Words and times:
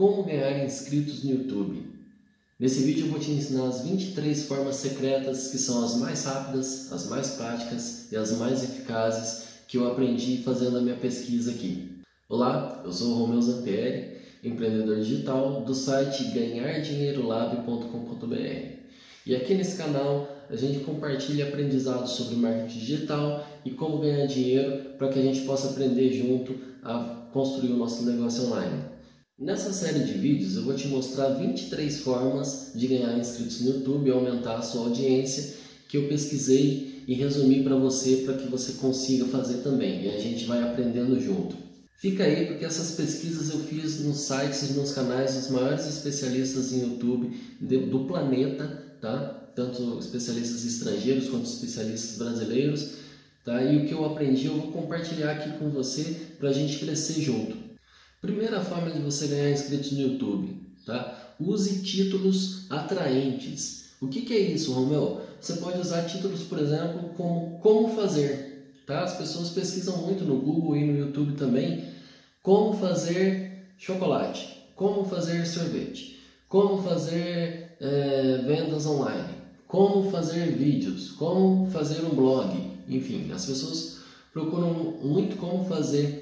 Como 0.00 0.22
ganhar 0.22 0.64
inscritos 0.64 1.22
no 1.24 1.32
YouTube. 1.32 1.82
Nesse 2.58 2.82
vídeo 2.84 3.04
eu 3.04 3.10
vou 3.10 3.20
te 3.20 3.32
ensinar 3.32 3.68
as 3.68 3.82
23 3.82 4.44
formas 4.44 4.76
secretas 4.76 5.48
que 5.48 5.58
são 5.58 5.84
as 5.84 5.96
mais 5.96 6.24
rápidas, 6.24 6.90
as 6.90 7.06
mais 7.10 7.32
práticas 7.32 8.10
e 8.10 8.16
as 8.16 8.32
mais 8.38 8.64
eficazes 8.64 9.60
que 9.68 9.76
eu 9.76 9.86
aprendi 9.86 10.42
fazendo 10.42 10.78
a 10.78 10.80
minha 10.80 10.96
pesquisa 10.96 11.50
aqui. 11.50 11.98
Olá, 12.30 12.80
eu 12.82 12.90
sou 12.90 13.10
o 13.10 13.18
Romeu 13.18 13.42
Zampieri, 13.42 14.16
empreendedor 14.42 15.00
digital 15.00 15.60
do 15.66 15.74
site 15.74 16.24
ganhardinheirolab.com.br. 16.32 18.36
E 19.26 19.36
aqui 19.36 19.52
nesse 19.52 19.76
canal 19.76 20.34
a 20.48 20.56
gente 20.56 20.82
compartilha 20.82 21.48
aprendizados 21.48 22.12
sobre 22.12 22.36
marketing 22.36 22.78
digital 22.78 23.46
e 23.66 23.72
como 23.72 23.98
ganhar 23.98 24.24
dinheiro 24.24 24.94
para 24.96 25.10
que 25.10 25.18
a 25.18 25.22
gente 25.22 25.42
possa 25.42 25.68
aprender 25.68 26.10
junto 26.10 26.54
a 26.82 27.28
construir 27.34 27.72
o 27.72 27.76
nosso 27.76 28.06
negócio 28.06 28.46
online. 28.46 28.89
Nessa 29.40 29.72
série 29.72 30.00
de 30.00 30.12
vídeos 30.12 30.56
eu 30.56 30.64
vou 30.64 30.74
te 30.74 30.86
mostrar 30.88 31.30
23 31.30 32.00
formas 32.00 32.72
de 32.74 32.86
ganhar 32.86 33.18
inscritos 33.18 33.62
no 33.62 33.70
YouTube 33.70 34.06
e 34.06 34.12
aumentar 34.12 34.56
a 34.56 34.62
sua 34.62 34.82
audiência 34.82 35.54
que 35.88 35.96
eu 35.96 36.08
pesquisei 36.08 37.02
e 37.08 37.14
resumi 37.14 37.62
para 37.64 37.74
você 37.74 38.16
para 38.26 38.34
que 38.34 38.46
você 38.48 38.72
consiga 38.72 39.24
fazer 39.24 39.62
também 39.62 40.04
e 40.04 40.10
a 40.10 40.18
gente 40.18 40.44
vai 40.44 40.62
aprendendo 40.62 41.18
junto. 41.18 41.56
Fica 41.96 42.24
aí 42.24 42.48
porque 42.48 42.66
essas 42.66 42.90
pesquisas 42.90 43.48
eu 43.48 43.60
fiz 43.60 44.00
nos 44.00 44.18
sites 44.18 44.68
e 44.68 44.72
nos 44.74 44.92
canais 44.92 45.34
dos 45.34 45.48
maiores 45.48 45.88
especialistas 45.88 46.74
em 46.74 46.82
YouTube 46.82 47.34
do 47.60 48.04
planeta 48.04 48.90
tá? 49.00 49.52
Tanto 49.56 49.98
especialistas 49.98 50.66
estrangeiros 50.66 51.30
quanto 51.30 51.46
especialistas 51.46 52.18
brasileiros, 52.18 52.90
tá? 53.42 53.62
E 53.64 53.78
o 53.78 53.86
que 53.86 53.92
eu 53.92 54.04
aprendi 54.04 54.48
eu 54.48 54.58
vou 54.58 54.70
compartilhar 54.70 55.32
aqui 55.32 55.58
com 55.58 55.70
você 55.70 56.14
para 56.38 56.50
a 56.50 56.52
gente 56.52 56.78
crescer 56.78 57.22
junto. 57.22 57.69
Primeira 58.20 58.60
forma 58.60 58.90
de 58.90 58.98
você 59.00 59.28
ganhar 59.28 59.50
inscritos 59.50 59.92
no 59.92 60.00
YouTube, 60.00 60.54
tá? 60.84 61.34
Use 61.40 61.82
títulos 61.82 62.70
atraentes. 62.70 63.92
O 63.98 64.08
que, 64.08 64.22
que 64.22 64.34
é 64.34 64.40
isso, 64.40 64.72
Romeu? 64.72 65.22
Você 65.40 65.54
pode 65.54 65.80
usar 65.80 66.04
títulos, 66.04 66.42
por 66.42 66.58
exemplo, 66.58 67.14
como 67.16 67.58
como 67.60 67.88
fazer, 67.96 68.74
tá? 68.86 69.04
As 69.04 69.16
pessoas 69.16 69.48
pesquisam 69.50 69.96
muito 69.98 70.24
no 70.24 70.36
Google 70.36 70.76
e 70.76 70.84
no 70.84 70.98
YouTube 70.98 71.32
também 71.32 71.88
como 72.42 72.74
fazer 72.74 73.66
chocolate, 73.78 74.66
como 74.74 75.04
fazer 75.04 75.46
sorvete, 75.46 76.18
como 76.48 76.82
fazer 76.82 77.76
é, 77.80 78.42
vendas 78.46 78.84
online, 78.84 79.34
como 79.66 80.10
fazer 80.10 80.52
vídeos, 80.56 81.10
como 81.12 81.70
fazer 81.70 82.04
um 82.04 82.14
blog, 82.14 82.54
enfim, 82.88 83.30
as 83.32 83.46
pessoas 83.46 84.00
procuram 84.32 84.72
muito 85.02 85.36
como 85.36 85.64
fazer 85.64 86.19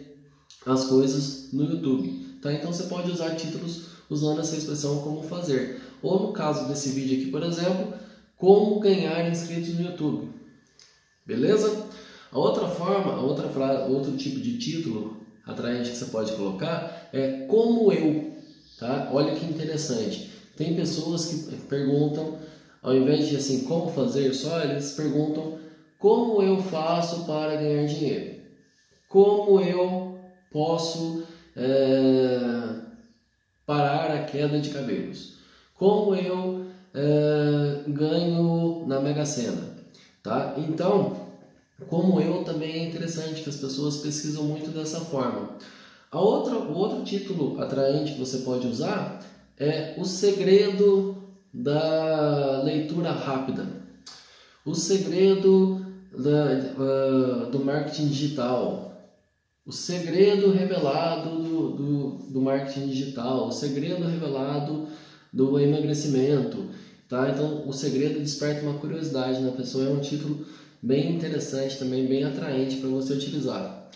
as 0.66 0.84
coisas 0.86 1.52
no 1.52 1.64
YouTube, 1.64 2.38
tá? 2.42 2.52
Então 2.52 2.72
você 2.72 2.84
pode 2.84 3.10
usar 3.10 3.34
títulos 3.36 3.88
usando 4.10 4.40
essa 4.40 4.56
expressão 4.56 5.00
como 5.02 5.22
fazer. 5.22 5.80
Ou 6.02 6.28
no 6.28 6.32
caso 6.32 6.68
desse 6.68 6.90
vídeo 6.90 7.20
aqui, 7.20 7.30
por 7.30 7.42
exemplo, 7.42 7.94
como 8.36 8.80
ganhar 8.80 9.28
inscritos 9.30 9.74
no 9.74 9.82
YouTube. 9.82 10.28
Beleza? 11.26 11.86
A 12.30 12.38
outra 12.38 12.68
forma, 12.68 13.12
a 13.12 13.20
outra 13.20 13.48
frase, 13.48 13.90
outro 13.90 14.16
tipo 14.16 14.40
de 14.40 14.58
título 14.58 15.16
atraente 15.46 15.90
que 15.90 15.96
você 15.96 16.06
pode 16.06 16.32
colocar 16.32 17.08
é 17.12 17.46
como 17.46 17.92
eu, 17.92 18.32
tá? 18.78 19.10
Olha 19.12 19.34
que 19.34 19.46
interessante. 19.46 20.30
Tem 20.56 20.74
pessoas 20.74 21.26
que 21.26 21.56
perguntam, 21.68 22.38
ao 22.82 22.94
invés 22.94 23.28
de 23.28 23.36
assim, 23.36 23.64
como 23.64 23.90
fazer 23.90 24.32
só, 24.34 24.60
eles 24.62 24.92
perguntam 24.92 25.58
como 25.98 26.42
eu 26.42 26.62
faço 26.62 27.24
para 27.24 27.56
ganhar 27.56 27.86
dinheiro? 27.86 28.38
Como 29.08 29.60
eu 29.60 30.07
posso 30.50 31.24
é, 31.56 32.80
parar 33.66 34.10
a 34.12 34.24
queda 34.24 34.58
de 34.58 34.70
cabelos? 34.70 35.38
Como 35.74 36.14
eu 36.14 36.66
é, 36.94 37.82
ganho 37.88 38.84
na 38.86 39.00
Mega 39.00 39.24
Sena? 39.24 39.76
Tá? 40.22 40.54
Então, 40.58 41.28
como 41.86 42.20
eu 42.20 42.44
também 42.44 42.72
é 42.72 42.88
interessante 42.88 43.42
que 43.42 43.48
as 43.48 43.56
pessoas 43.56 43.98
pesquisam 43.98 44.44
muito 44.44 44.70
dessa 44.70 45.00
forma. 45.00 45.56
A 46.10 46.20
outra, 46.20 46.54
o 46.56 46.74
outro 46.74 47.04
título 47.04 47.60
atraente 47.60 48.14
que 48.14 48.18
você 48.18 48.38
pode 48.38 48.66
usar 48.66 49.20
é 49.58 49.94
o 49.98 50.04
segredo 50.04 51.22
da 51.52 52.62
leitura 52.62 53.10
rápida, 53.10 53.66
o 54.64 54.74
segredo 54.74 55.84
da, 56.12 57.46
uh, 57.46 57.50
do 57.50 57.64
marketing 57.64 58.08
digital, 58.08 58.87
o 59.68 59.72
segredo 59.72 60.50
revelado 60.50 61.42
do, 61.42 61.70
do, 61.72 62.08
do, 62.30 62.40
marketing 62.40 62.88
digital, 62.88 63.48
o 63.48 63.52
segredo 63.52 64.02
revelado 64.06 64.88
do 65.30 65.60
emagrecimento. 65.60 66.70
Tá? 67.06 67.28
Então, 67.28 67.68
o 67.68 67.72
segredo 67.74 68.18
desperta 68.18 68.62
uma 68.62 68.78
curiosidade 68.78 69.42
na 69.42 69.52
pessoa, 69.52 69.84
é 69.84 69.90
um 69.90 70.00
título 70.00 70.46
bem 70.80 71.14
interessante, 71.14 71.78
também 71.78 72.06
bem 72.06 72.24
atraente 72.24 72.76
para 72.76 72.88
você 72.88 73.12
utilizar. 73.12 73.90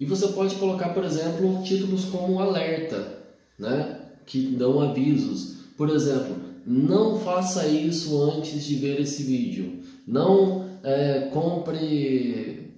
E 0.00 0.06
você 0.06 0.28
pode 0.28 0.54
colocar, 0.54 0.94
por 0.94 1.04
exemplo, 1.04 1.62
títulos 1.62 2.06
como 2.06 2.40
alerta, 2.40 3.18
né? 3.58 4.00
que 4.24 4.46
dão 4.56 4.80
avisos. 4.80 5.56
Por 5.76 5.90
exemplo, 5.90 6.36
não 6.66 7.20
faça 7.20 7.66
isso 7.66 8.18
antes 8.22 8.64
de 8.64 8.76
ver 8.76 8.98
esse 8.98 9.24
vídeo. 9.24 9.82
Não 10.06 10.70
é, 10.82 11.28
compre 11.30 12.72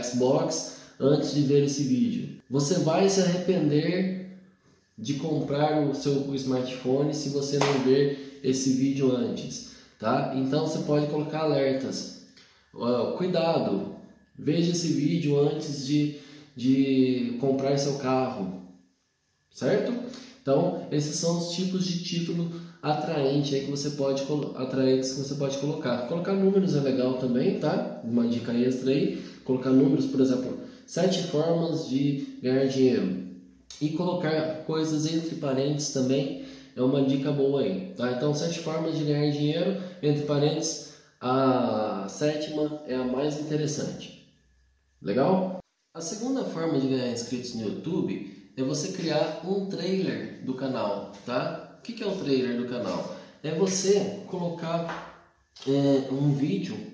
Xbox 0.00 0.79
antes 1.00 1.34
de 1.34 1.42
ver 1.42 1.64
esse 1.64 1.84
vídeo. 1.84 2.40
Você 2.50 2.80
vai 2.80 3.08
se 3.08 3.22
arrepender 3.22 4.38
de 4.98 5.14
comprar 5.14 5.80
o 5.80 5.94
seu 5.94 6.32
smartphone 6.34 7.14
se 7.14 7.30
você 7.30 7.58
não 7.58 7.84
ver 7.84 8.40
esse 8.44 8.74
vídeo 8.74 9.10
antes, 9.10 9.70
tá? 9.98 10.34
Então 10.36 10.66
você 10.66 10.80
pode 10.80 11.06
colocar 11.06 11.40
alertas. 11.40 12.26
Uh, 12.74 13.16
cuidado, 13.16 13.96
veja 14.38 14.72
esse 14.72 14.88
vídeo 14.88 15.40
antes 15.40 15.86
de, 15.86 16.16
de 16.54 17.36
comprar 17.40 17.78
seu 17.78 17.94
carro, 17.94 18.62
certo? 19.50 19.92
Então, 20.42 20.86
esses 20.90 21.16
são 21.16 21.38
os 21.38 21.50
tipos 21.50 21.86
de 21.86 22.02
título 22.02 22.50
atraente 22.82 23.54
aí 23.54 23.64
que 23.64 23.70
você 23.70 23.90
pode 23.90 24.22
atraentes 24.56 25.12
que 25.12 25.20
você 25.20 25.34
pode 25.34 25.58
colocar. 25.58 26.08
Colocar 26.08 26.32
números 26.32 26.74
é 26.74 26.80
legal 26.80 27.14
também, 27.14 27.58
tá? 27.58 28.00
Uma 28.02 28.26
dica 28.26 28.52
extra 28.52 28.90
aí, 28.90 29.22
colocar 29.50 29.70
números, 29.70 30.06
por 30.06 30.20
exemplo, 30.20 30.60
sete 30.86 31.24
formas 31.24 31.88
de 31.88 32.38
ganhar 32.40 32.66
dinheiro. 32.66 33.30
E 33.80 33.90
colocar 33.90 34.64
coisas 34.64 35.12
entre 35.12 35.36
parênteses 35.36 35.92
também 35.92 36.44
é 36.76 36.82
uma 36.82 37.02
dica 37.02 37.32
boa 37.32 37.62
aí, 37.62 37.92
tá? 37.96 38.12
Então, 38.12 38.32
sete 38.32 38.60
formas 38.60 38.96
de 38.96 39.04
ganhar 39.04 39.30
dinheiro, 39.32 39.82
entre 40.02 40.24
parênteses, 40.24 40.94
a 41.20 42.06
sétima 42.08 42.82
é 42.86 42.94
a 42.94 43.04
mais 43.04 43.40
interessante. 43.40 44.30
Legal? 45.02 45.58
A 45.94 46.00
segunda 46.00 46.44
forma 46.44 46.78
de 46.78 46.86
ganhar 46.86 47.10
inscritos 47.10 47.54
no 47.54 47.64
YouTube 47.64 48.52
é 48.56 48.62
você 48.62 48.92
criar 48.92 49.40
um 49.44 49.66
trailer 49.66 50.44
do 50.44 50.54
canal, 50.54 51.12
tá? 51.26 51.78
O 51.78 51.82
que 51.82 52.02
é 52.02 52.06
o 52.06 52.16
trailer 52.16 52.56
do 52.56 52.68
canal? 52.68 53.16
É 53.42 53.52
você 53.52 54.22
colocar 54.28 55.26
é, 55.66 56.12
um 56.12 56.32
vídeo 56.32 56.89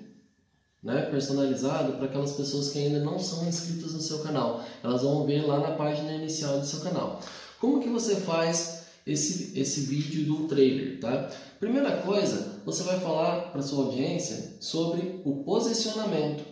né, 0.83 1.01
personalizado 1.03 1.93
para 1.93 2.05
aquelas 2.05 2.33
pessoas 2.33 2.69
que 2.69 2.79
ainda 2.79 2.99
não 2.99 3.19
são 3.19 3.47
inscritas 3.47 3.93
no 3.93 4.01
seu 4.01 4.19
canal. 4.19 4.63
Elas 4.83 5.01
vão 5.01 5.25
ver 5.25 5.45
lá 5.45 5.59
na 5.59 5.71
página 5.71 6.13
inicial 6.13 6.59
do 6.59 6.65
seu 6.65 6.81
canal. 6.81 7.19
Como 7.59 7.81
que 7.81 7.89
você 7.89 8.15
faz 8.17 8.85
esse, 9.05 9.59
esse 9.59 9.81
vídeo 9.81 10.25
do 10.25 10.47
trailer, 10.47 10.99
tá? 10.99 11.29
Primeira 11.59 11.97
coisa, 12.01 12.61
você 12.65 12.83
vai 12.83 12.99
falar 12.99 13.51
para 13.51 13.61
sua 13.61 13.85
audiência 13.85 14.57
sobre 14.59 15.21
o 15.25 15.43
posicionamento. 15.43 16.43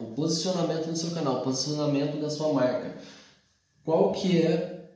O 0.00 0.06
posicionamento 0.14 0.86
do 0.86 0.96
seu 0.96 1.10
canal, 1.10 1.40
o 1.40 1.42
posicionamento 1.42 2.20
da 2.20 2.30
sua 2.30 2.52
marca 2.52 2.96
qual 3.88 4.12
que 4.12 4.42
é, 4.42 4.90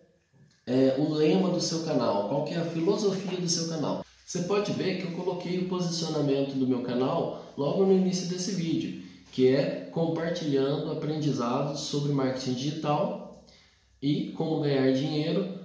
é 0.67 0.97
o 0.99 1.15
lema 1.15 1.49
do 1.49 1.63
seu 1.63 1.83
canal, 1.83 2.29
qual 2.29 2.45
que 2.45 2.53
é 2.53 2.59
a 2.59 2.65
filosofia 2.67 3.41
do 3.41 3.49
seu 3.49 3.71
canal. 3.71 4.05
Você 4.27 4.43
pode 4.43 4.73
ver 4.73 4.99
que 4.99 5.13
eu 5.13 5.13
coloquei 5.13 5.59
o 5.59 5.69
posicionamento 5.69 6.55
do 6.55 6.67
meu 6.67 6.83
canal 6.83 7.53
logo 7.57 7.85
no 7.85 7.93
início 7.93 8.29
desse 8.29 8.53
vídeo, 8.53 9.03
que 9.33 9.49
é 9.49 9.89
compartilhando 9.93 10.91
aprendizados 10.91 11.81
sobre 11.81 12.13
marketing 12.13 12.55
digital 12.55 13.45
e 14.01 14.33
como 14.33 14.61
ganhar 14.61 14.93
dinheiro 14.93 15.59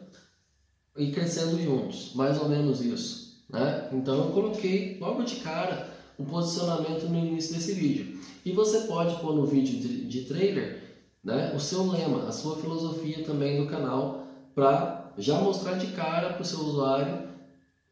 e 0.98 1.12
crescendo 1.12 1.62
juntos, 1.62 2.12
mais 2.16 2.42
ou 2.42 2.50
menos 2.50 2.82
isso. 2.82 3.44
Né? 3.50 3.90
Então 3.94 4.26
eu 4.26 4.32
coloquei 4.32 4.98
logo 5.00 5.24
de 5.24 5.38
cara 5.38 5.90
o 6.18 6.26
posicionamento 6.26 7.08
no 7.08 7.18
início 7.18 7.56
desse 7.56 7.74
vídeo. 7.74 8.20
E 8.44 8.52
você 8.52 8.82
pode 8.82 9.16
pôr 9.22 9.36
no 9.36 9.46
vídeo 9.46 9.80
de, 9.80 10.06
de 10.06 10.22
trailer 10.26 10.84
né, 11.24 11.52
o 11.56 11.60
seu 11.60 11.86
lema, 11.90 12.28
a 12.28 12.32
sua 12.32 12.58
filosofia 12.58 13.24
também 13.24 13.62
do 13.62 13.70
canal, 13.70 14.26
para 14.56 15.12
já 15.18 15.40
mostrar 15.40 15.74
de 15.74 15.88
cara 15.88 16.34
para 16.34 16.42
o 16.42 16.46
seu 16.46 16.60
usuário 16.60 17.27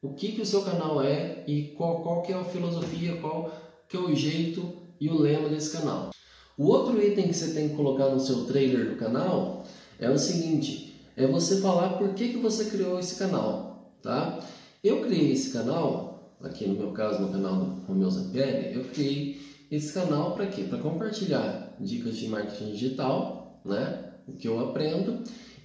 o 0.06 0.13
que, 0.13 0.34
que 0.34 0.42
o 0.42 0.46
seu 0.46 0.62
canal 0.62 1.02
é 1.02 1.44
e 1.48 1.74
qual, 1.78 2.04
qual 2.04 2.22
que 2.22 2.31
é 2.31 2.36
a 2.36 2.44
filosofia, 2.44 3.18
qual 3.18 3.52
que 3.90 3.98
é 3.98 4.00
o 4.00 4.13
jeito 4.16 4.74
e 5.00 5.10
o 5.10 5.18
lema 5.18 5.50
desse 5.50 5.75
canal. 5.75 6.12
O 6.57 6.68
outro 6.68 7.02
item 7.02 7.28
que 7.28 7.34
você 7.34 7.54
tem 7.54 7.69
que 7.69 7.75
colocar 7.75 8.10
no 8.10 8.19
seu 8.19 8.46
trailer 8.46 8.92
do 8.92 8.96
canal 8.98 9.66
é 10.00 10.10
o 10.10 10.18
seguinte, 10.18 11.02
é 11.18 11.25
você 11.25 11.60
falar 11.60 11.98
por 11.98 12.13
que, 12.13 12.30
que 12.30 12.38
você 12.38 12.66
criou 12.66 13.00
esse 13.00 13.16
canal, 13.16 13.94
tá? 14.02 14.40
Eu 14.84 15.02
criei 15.02 15.31
esse 15.31 15.52
canal, 15.52 16.38
aqui 16.42 16.68
no 16.68 16.75
meu 16.75 16.92
caso, 16.92 17.22
no 17.22 17.31
canal 17.31 17.56
do 17.56 17.86
Romeu 17.86 18.10
Zampieri, 18.10 18.75
eu 18.75 18.84
criei 18.86 19.42
esse 19.72 19.92
canal 19.92 20.34
para 20.36 20.48
quê? 20.48 20.63
Para 20.63 20.78
compartilhar 20.78 21.75
dicas 21.80 22.16
de 22.16 22.28
marketing 22.28 22.72
digital, 22.72 23.60
né? 23.66 24.12
O 24.28 24.34
que 24.34 24.48
eu 24.48 24.60
aprendo 24.60 25.24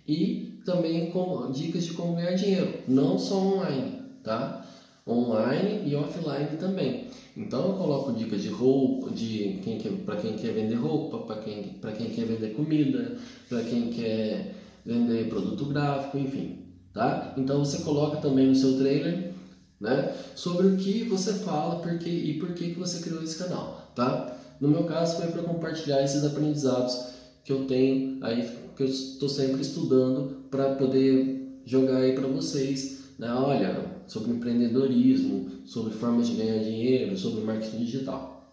e 0.09 0.61
também 0.65 1.11
com 1.11 1.51
dicas 1.53 1.85
de 1.85 1.93
como 1.93 2.17
ganhar 2.17 2.35
dinheiro, 2.35 2.81
não 2.89 3.19
só 3.19 3.37
online, 3.37 4.00
tá? 4.23 4.67
Online 5.07 5.89
e 5.89 5.95
offline 5.97 6.57
também. 6.59 7.07
Então 7.37 7.69
eu 7.69 7.73
coloco 7.75 8.13
dicas 8.13 8.43
de 8.43 8.49
roupa, 8.49 9.11
de 9.11 9.61
quem 9.63 9.79
para 9.79 10.17
quem 10.17 10.35
quer 10.35 10.53
vender 10.53 10.75
roupa, 10.75 11.19
para 11.19 11.43
quem, 11.43 11.63
para 11.81 11.93
quem 11.93 12.11
quer 12.11 12.27
vender 12.27 12.55
comida, 12.55 13.17
para 13.49 13.63
quem 13.63 13.91
quer 13.91 14.55
vender 14.85 15.29
produto 15.29 15.65
gráfico, 15.67 16.19
enfim, 16.19 16.59
tá? 16.93 17.35
Então 17.37 17.65
você 17.65 17.83
coloca 17.83 18.19
também 18.19 18.47
no 18.47 18.55
seu 18.55 18.77
trailer, 18.79 19.33
né, 19.81 20.15
sobre 20.35 20.67
o 20.67 20.77
que 20.77 21.05
você 21.05 21.35
fala, 21.35 21.81
porque 21.81 22.09
e 22.09 22.39
por 22.39 22.53
que 22.53 22.75
que 22.75 22.79
você 22.79 23.03
criou 23.03 23.23
esse 23.23 23.39
canal, 23.39 23.91
tá? 23.95 24.37
No 24.61 24.69
meu 24.69 24.85
caso 24.85 25.17
foi 25.17 25.29
para 25.29 25.43
compartilhar 25.43 26.03
esses 26.03 26.25
aprendizados 26.25 26.99
que 27.45 27.53
eu 27.53 27.65
tenho 27.65 28.23
aí 28.23 28.47
que 28.77 28.83
eu 28.83 28.87
estou 28.87 29.29
sempre 29.29 29.61
estudando 29.63 30.45
para 30.51 30.75
poder 30.75 31.61
jogar 31.65 31.99
aí 31.99 32.15
para 32.15 32.27
vocês, 32.27 33.00
né? 33.21 33.31
Olha, 33.35 34.03
sobre 34.07 34.33
empreendedorismo, 34.33 35.67
sobre 35.67 35.93
formas 35.93 36.27
de 36.27 36.37
ganhar 36.37 36.65
dinheiro, 36.65 37.17
sobre 37.17 37.43
marketing 37.43 37.85
digital. 37.85 38.51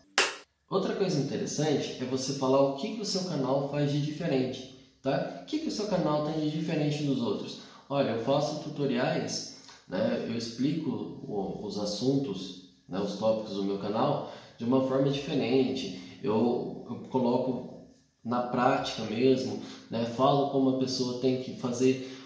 Outra 0.70 0.94
coisa 0.94 1.22
interessante 1.22 1.98
é 2.02 2.06
você 2.06 2.34
falar 2.34 2.62
o 2.62 2.76
que, 2.76 2.96
que 2.96 3.02
o 3.02 3.06
seu 3.06 3.24
canal 3.30 3.70
faz 3.72 3.90
de 3.90 4.02
diferente, 4.02 4.78
tá? 5.02 5.40
O 5.42 5.46
que, 5.46 5.60
que 5.60 5.70
o 5.70 5.72
seu 5.72 5.88
canal 5.88 6.26
tem 6.26 6.42
de 6.42 6.52
diferente 6.52 7.04
dos 7.04 7.22
outros? 7.22 7.60
Olha, 7.90 8.10
eu 8.10 8.26
faço 8.26 8.62
tutoriais, 8.62 9.62
né? 9.88 10.26
Eu 10.28 10.36
explico 10.36 11.24
os 11.64 11.80
assuntos, 11.80 12.74
né? 12.90 13.00
os 13.00 13.16
tópicos 13.16 13.56
do 13.56 13.64
meu 13.64 13.78
canal 13.78 14.34
de 14.58 14.66
uma 14.66 14.86
forma 14.86 15.10
diferente. 15.10 16.20
Eu, 16.22 16.86
eu 16.90 17.08
coloco 17.10 17.88
na 18.22 18.42
prática 18.42 19.04
mesmo, 19.04 19.62
né? 19.90 20.04
Falo 20.04 20.50
como 20.50 20.72
a 20.72 20.80
pessoa 20.80 21.22
tem 21.22 21.42
que 21.42 21.56
fazer 21.56 22.17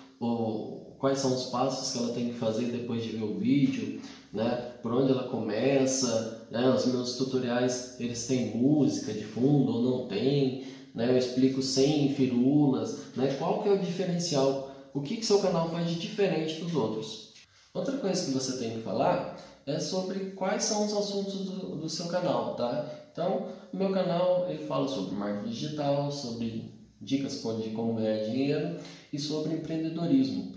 quais 1.00 1.18
são 1.18 1.34
os 1.34 1.46
passos 1.46 1.92
que 1.92 1.98
ela 1.98 2.14
tem 2.14 2.30
que 2.30 2.38
fazer 2.38 2.66
depois 2.66 3.04
de 3.04 3.10
ver 3.18 3.24
o 3.24 3.40
vídeo, 3.40 4.00
né? 4.32 4.74
Por 4.84 4.94
onde 4.94 5.12
ela 5.12 5.24
começa, 5.24 6.48
né? 6.52 6.70
Os 6.70 6.86
meus 6.86 7.18
tutoriais 7.18 8.00
eles 8.00 8.28
têm 8.28 8.56
música 8.56 9.12
de 9.12 9.24
fundo 9.24 9.74
ou 9.74 9.82
não 9.82 10.08
tem, 10.08 10.64
né? 10.94 11.10
Eu 11.10 11.18
explico 11.18 11.62
sem 11.64 12.14
firulas, 12.14 13.16
né? 13.16 13.36
Qual 13.40 13.64
que 13.64 13.70
é 13.70 13.72
o 13.72 13.80
diferencial? 13.80 14.72
O 14.94 15.02
que 15.02 15.18
que 15.18 15.26
seu 15.26 15.40
canal 15.40 15.70
faz 15.72 15.90
de 15.90 15.96
diferente 15.96 16.62
dos 16.62 16.76
outros? 16.76 17.34
Outra 17.74 17.98
coisa 17.98 18.26
que 18.26 18.32
você 18.32 18.58
tem 18.60 18.78
que 18.78 18.82
falar 18.82 19.38
é 19.66 19.80
sobre 19.80 20.32
quais 20.32 20.66
são 20.66 20.86
os 20.86 20.94
assuntos 20.94 21.46
do, 21.46 21.78
do 21.78 21.90
seu 21.90 22.08
canal, 22.08 22.56
tá? 22.56 22.86
Então, 23.12 23.48
o 23.74 23.78
meu 23.78 23.92
canal 23.92 24.48
ele 24.50 24.66
fala 24.68 24.88
sobre 24.88 25.16
marketing 25.16 25.50
digital, 25.50 26.12
sobre 26.12 26.80
dicas 27.02 27.42
de 27.64 27.70
como 27.72 27.96
ganhar 27.96 28.26
dinheiro 28.26 28.78
e 29.12 29.20
sobre 29.20 29.54
empreendedorismo. 29.54 30.56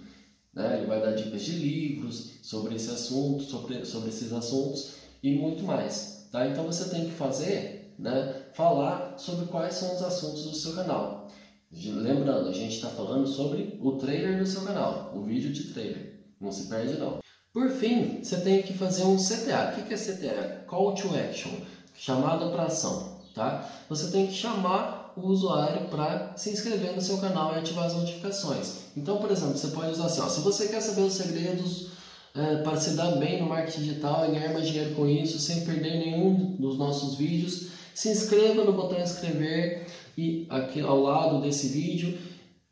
Né? 0.52 0.78
Ele 0.78 0.86
vai 0.86 1.00
dar 1.00 1.12
dicas 1.12 1.42
de 1.42 1.52
livros 1.52 2.32
sobre 2.42 2.76
esse 2.76 2.90
assunto, 2.90 3.42
sobre, 3.42 3.84
sobre 3.84 4.10
esses 4.10 4.32
assuntos 4.32 4.94
e 5.22 5.34
muito 5.34 5.64
mais. 5.64 6.28
Tá? 6.30 6.46
Então 6.46 6.64
você 6.64 6.88
tem 6.90 7.06
que 7.06 7.12
fazer, 7.12 7.94
né, 7.98 8.34
falar 8.54 9.18
sobre 9.18 9.46
quais 9.46 9.74
são 9.74 9.94
os 9.94 10.02
assuntos 10.02 10.44
do 10.44 10.54
seu 10.54 10.74
canal. 10.74 11.28
Lembrando, 11.72 12.48
a 12.48 12.52
gente 12.52 12.76
está 12.76 12.88
falando 12.88 13.26
sobre 13.26 13.78
o 13.82 13.92
trailer 13.92 14.38
do 14.38 14.46
seu 14.46 14.62
canal, 14.62 15.12
o 15.14 15.22
vídeo 15.22 15.52
de 15.52 15.72
trailer. 15.72 16.20
Não 16.40 16.52
se 16.52 16.68
perde 16.68 16.98
não. 16.98 17.18
Por 17.52 17.70
fim, 17.70 18.22
você 18.22 18.40
tem 18.40 18.62
que 18.62 18.74
fazer 18.74 19.04
um 19.04 19.16
CTA. 19.16 19.74
O 19.78 19.84
que 19.84 19.94
é 19.94 19.96
CTA? 19.96 20.64
Call 20.66 20.94
to 20.94 21.08
Action, 21.16 21.50
chamada 21.96 22.48
para 22.50 22.64
ação. 22.64 23.20
Tá? 23.34 23.68
Você 23.88 24.10
tem 24.10 24.26
que 24.26 24.32
chamar 24.32 25.03
o 25.16 25.28
usuário 25.28 25.88
para 25.88 26.34
se 26.36 26.50
inscrever 26.50 26.94
no 26.94 27.00
seu 27.00 27.18
canal 27.18 27.54
e 27.54 27.58
ativar 27.58 27.86
as 27.86 27.94
notificações. 27.94 28.84
Então, 28.96 29.18
por 29.18 29.30
exemplo, 29.30 29.56
você 29.56 29.68
pode 29.68 29.90
usar 29.90 30.06
assim: 30.06 30.20
ó, 30.20 30.28
se 30.28 30.40
você 30.40 30.68
quer 30.68 30.80
saber 30.80 31.02
os 31.02 31.14
segredos 31.14 31.88
é, 32.34 32.56
para 32.56 32.76
se 32.76 32.90
dar 32.90 33.12
bem 33.16 33.40
no 33.40 33.48
marketing 33.48 33.82
digital 33.82 34.26
e 34.26 34.32
ganhar 34.32 34.52
mais 34.52 34.66
dinheiro 34.66 34.94
com 34.94 35.08
isso, 35.08 35.38
sem 35.38 35.64
perder 35.64 35.98
nenhum 35.98 36.56
dos 36.58 36.76
nossos 36.76 37.16
vídeos, 37.16 37.68
se 37.94 38.08
inscreva 38.08 38.64
no 38.64 38.72
botão 38.72 39.00
inscrever 39.00 39.86
e 40.18 40.46
aqui 40.50 40.80
ao 40.80 41.00
lado 41.00 41.40
desse 41.40 41.68
vídeo, 41.68 42.18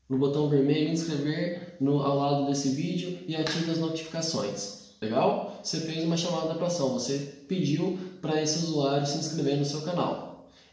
no 0.09 0.19
botão 0.19 0.49
vermelho 0.49 0.91
inscrever 0.91 1.77
no, 1.81 2.03
ao 2.03 2.17
lado 2.19 2.47
desse 2.47 2.71
vídeo 2.71 3.19
e 3.27 3.37
ative 3.37 3.71
as 3.71 3.79
notificações. 3.79 4.83
Legal? 5.01 5.61
Você 5.63 5.81
fez 5.81 6.05
uma 6.05 6.17
chamada 6.17 6.55
para 6.55 6.67
ação, 6.69 6.91
você 6.91 7.19
pediu 7.49 7.99
para 8.21 8.41
esse 8.41 8.59
usuário 8.65 9.07
se 9.07 9.19
inscrever 9.19 9.57
no 9.57 9.65
seu 9.65 9.83
canal. 9.83 10.32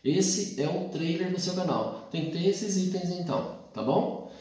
Esse 0.09 0.61
é 0.61 0.67
o 0.67 0.89
trailer 0.89 1.31
do 1.31 1.39
seu 1.39 1.53
canal. 1.53 2.07
Tem 2.11 2.25
que 2.25 2.31
ter 2.31 2.47
esses 2.47 2.77
itens 2.77 3.09
então, 3.11 3.57
tá 3.73 3.83
bom? 3.83 4.31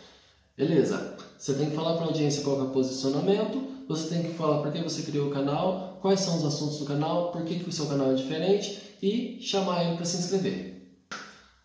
Beleza. 0.56 1.17
Você 1.38 1.55
tem 1.55 1.70
que 1.70 1.76
falar 1.76 1.94
para 1.94 2.05
a 2.05 2.09
audiência 2.09 2.43
qual 2.43 2.59
é 2.59 2.65
o 2.65 2.70
posicionamento, 2.70 3.62
você 3.88 4.09
tem 4.09 4.25
que 4.25 4.35
falar 4.35 4.61
por 4.61 4.73
que 4.73 4.82
você 4.82 5.03
criou 5.03 5.29
o 5.29 5.31
canal, 5.31 5.99
quais 6.03 6.20
são 6.20 6.37
os 6.37 6.44
assuntos 6.44 6.79
do 6.79 6.85
canal, 6.85 7.31
por 7.31 7.44
que, 7.44 7.61
que 7.61 7.69
o 7.69 7.73
seu 7.73 7.87
canal 7.87 8.11
é 8.11 8.15
diferente 8.15 8.97
e 9.00 9.38
chamar 9.41 9.85
ele 9.85 9.97
para 9.97 10.05
se 10.05 10.17
inscrever. 10.17 10.99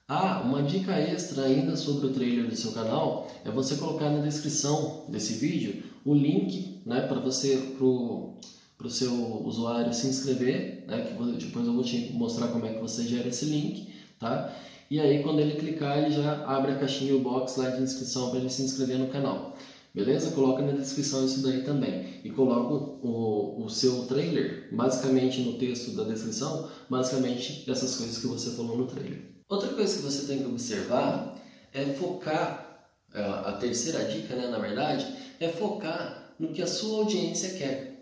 Ah, 0.08 0.42
uma 0.46 0.62
dica 0.62 0.92
extra 0.92 1.46
ainda 1.46 1.76
sobre 1.76 2.08
o 2.08 2.14
trailer 2.14 2.48
do 2.48 2.56
seu 2.56 2.72
canal 2.72 3.28
é 3.44 3.50
você 3.50 3.76
colocar 3.78 4.10
na 4.10 4.22
descrição 4.22 5.06
desse 5.10 5.34
vídeo 5.34 5.84
o 6.06 6.14
link 6.14 6.82
né, 6.86 7.02
para 7.08 7.20
você, 7.20 7.58
para 7.78 7.86
o 7.86 8.90
seu 8.90 9.12
usuário 9.46 9.94
se 9.94 10.08
inscrever, 10.08 10.86
né, 10.88 11.02
que 11.02 11.46
depois 11.46 11.66
eu 11.66 11.74
vou 11.74 11.84
te 11.84 12.12
mostrar 12.14 12.50
como 12.50 12.66
é 12.66 12.74
que 12.74 12.82
você 12.82 13.08
gera 13.08 13.30
esse 13.30 13.46
link, 13.46 13.93
tá? 14.24 14.56
E 14.90 15.00
aí 15.00 15.22
quando 15.22 15.40
ele 15.40 15.56
clicar, 15.60 15.98
ele 15.98 16.12
já 16.12 16.46
abre 16.46 16.72
a 16.72 16.76
caixinha 16.76 17.16
o 17.16 17.20
box 17.20 17.58
lá 17.58 17.70
de 17.70 17.84
inscrição 17.84 18.30
para 18.30 18.40
ele 18.40 18.50
se 18.50 18.64
inscrever 18.64 18.98
no 18.98 19.08
canal. 19.08 19.56
Beleza? 19.94 20.32
Coloca 20.32 20.64
na 20.64 20.72
descrição 20.72 21.24
isso 21.24 21.44
daí 21.44 21.64
também. 21.64 22.20
E 22.24 22.30
coloca 22.32 22.74
o, 23.06 23.64
o 23.64 23.70
seu 23.70 24.06
trailer, 24.06 24.70
basicamente 24.72 25.42
no 25.42 25.54
texto 25.54 25.92
da 25.92 26.04
descrição, 26.04 26.68
basicamente 26.90 27.70
essas 27.70 27.96
coisas 27.96 28.18
que 28.18 28.26
você 28.26 28.52
falou 28.52 28.76
no 28.76 28.88
trailer. 28.88 29.22
Outra 29.48 29.70
coisa 29.70 29.96
que 29.96 30.02
você 30.02 30.26
tem 30.26 30.40
que 30.40 30.46
observar 30.46 31.36
é 31.72 31.86
focar, 31.86 32.90
é, 33.14 33.22
a 33.22 33.52
terceira 33.60 34.04
dica, 34.06 34.36
né, 34.36 34.48
na 34.48 34.58
verdade, 34.58 35.06
é 35.40 35.50
focar 35.50 36.34
no 36.40 36.48
que 36.50 36.62
a 36.64 36.68
sua 36.68 37.00
audiência 37.00 37.52
quer. 37.52 37.94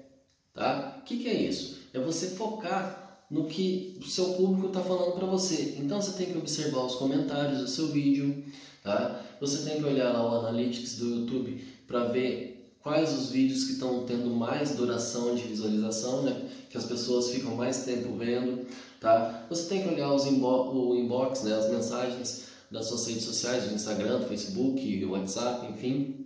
Tá? 0.54 1.00
O 1.00 1.04
que, 1.04 1.18
que 1.18 1.28
é 1.28 1.34
isso? 1.34 1.80
É 1.94 2.00
você 2.00 2.28
focar 2.28 3.01
no 3.32 3.46
que 3.46 3.98
o 4.00 4.04
seu 4.04 4.34
público 4.34 4.68
está 4.68 4.82
falando 4.82 5.14
para 5.14 5.26
você. 5.26 5.78
Então 5.80 6.02
você 6.02 6.12
tem 6.12 6.34
que 6.34 6.38
observar 6.38 6.84
os 6.86 6.96
comentários 6.96 7.60
do 7.60 7.68
seu 7.68 7.88
vídeo, 7.88 8.44
tá? 8.84 9.24
Você 9.40 9.68
tem 9.68 9.80
que 9.80 9.86
olhar 9.86 10.12
lá 10.12 10.30
o 10.30 10.40
Analytics 10.40 10.98
do 10.98 11.06
YouTube 11.16 11.64
para 11.88 12.06
ver 12.06 12.76
quais 12.82 13.18
os 13.18 13.30
vídeos 13.30 13.64
que 13.64 13.74
estão 13.74 14.04
tendo 14.06 14.30
mais 14.30 14.76
duração 14.76 15.34
de 15.34 15.44
visualização, 15.44 16.24
né? 16.24 16.50
Que 16.70 16.78
as 16.78 16.84
pessoas 16.84 17.30
ficam 17.30 17.56
mais 17.56 17.86
tempo 17.86 18.14
vendo, 18.18 18.68
tá? 19.00 19.46
Você 19.50 19.70
tem 19.70 19.82
que 19.82 19.94
olhar 19.94 20.14
os 20.14 20.26
inbo 20.26 20.92
o 20.92 20.96
inbox, 20.98 21.44
né? 21.44 21.56
As 21.56 21.72
mensagens 21.72 22.48
das 22.70 22.88
suas 22.88 23.08
redes 23.08 23.24
sociais, 23.24 23.64
do 23.64 23.74
Instagram, 23.74 24.20
do 24.20 24.28
Facebook, 24.28 25.00
do 25.00 25.12
WhatsApp, 25.12 25.68
enfim, 25.72 26.26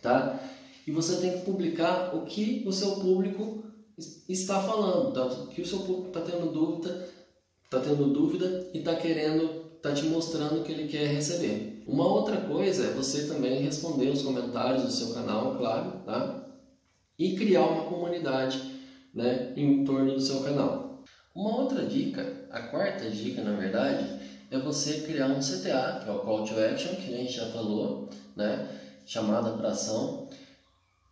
tá? 0.00 0.40
e 0.86 0.92
você 0.92 1.16
tem 1.16 1.32
que 1.32 1.44
publicar 1.44 2.14
o 2.14 2.22
que 2.22 2.62
o 2.64 2.72
seu 2.72 2.92
público 2.92 3.64
está 4.28 4.60
falando, 4.60 5.12
tá? 5.12 5.52
que 5.52 5.62
o 5.62 5.66
seu 5.66 5.80
público 5.80 6.08
está 6.08 6.20
tendo 6.20 6.52
dúvida, 6.52 7.08
está 7.64 7.80
tendo 7.80 8.12
dúvida 8.12 8.68
e 8.74 8.78
está 8.78 8.94
querendo, 8.96 9.72
está 9.76 9.92
te 9.92 10.04
mostrando 10.04 10.62
que 10.62 10.72
ele 10.72 10.88
quer 10.88 11.06
receber. 11.06 11.82
Uma 11.86 12.06
outra 12.06 12.36
coisa 12.42 12.86
é 12.86 12.92
você 12.92 13.26
também 13.26 13.62
responder 13.62 14.08
os 14.08 14.22
comentários 14.22 14.82
do 14.82 14.90
seu 14.90 15.14
canal, 15.14 15.56
claro, 15.56 16.00
tá? 16.04 16.46
E 17.18 17.36
criar 17.36 17.66
uma 17.66 17.84
comunidade, 17.84 18.60
né, 19.14 19.54
em 19.56 19.84
torno 19.84 20.12
do 20.12 20.20
seu 20.20 20.40
canal. 20.40 21.04
Uma 21.34 21.62
outra 21.62 21.86
dica, 21.86 22.46
a 22.50 22.60
quarta 22.62 23.08
dica, 23.08 23.42
na 23.42 23.56
verdade, 23.56 24.20
é 24.50 24.58
você 24.58 25.00
criar 25.00 25.28
um 25.28 25.40
CTA, 25.40 26.00
que 26.02 26.10
é 26.10 26.12
o 26.12 26.20
Call 26.20 26.44
to 26.44 26.54
Action, 26.58 26.94
que 26.96 27.14
a 27.14 27.16
gente 27.16 27.32
já 27.32 27.46
falou, 27.46 28.10
né, 28.36 28.68
chamada 29.06 29.52
para 29.52 29.70
ação 29.70 30.28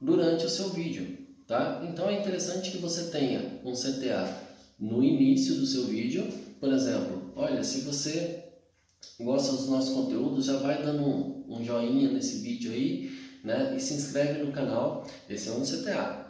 durante 0.01 0.45
o 0.45 0.51
seu 0.51 0.71
vídeo, 0.71 1.24
tá? 1.47 1.85
Então 1.89 2.09
é 2.09 2.21
interessante 2.21 2.71
que 2.71 2.79
você 2.79 3.11
tenha 3.11 3.61
um 3.65 3.73
CTA 3.73 4.45
no 4.79 5.03
início 5.03 5.55
do 5.55 5.67
seu 5.67 5.85
vídeo, 5.85 6.27
por 6.61 6.73
exemplo, 6.73 7.33
olha, 7.37 7.63
se 7.63 7.83
você 7.83 8.45
gosta 9.21 9.53
dos 9.53 9.69
nossos 9.69 9.95
conteúdos, 9.95 10.47
já 10.47 10.57
vai 10.57 10.83
dando 10.83 11.05
um, 11.05 11.45
um 11.49 11.65
joinha 11.65 12.11
nesse 12.11 12.39
vídeo 12.39 12.73
aí, 12.73 13.13
né? 13.43 13.75
E 13.77 13.81
se 13.81 13.95
inscreve 13.95 14.43
no 14.43 14.53
canal, 14.53 15.07
esse 15.29 15.49
é 15.49 15.53
um 15.53 15.63
CTA. 15.63 16.27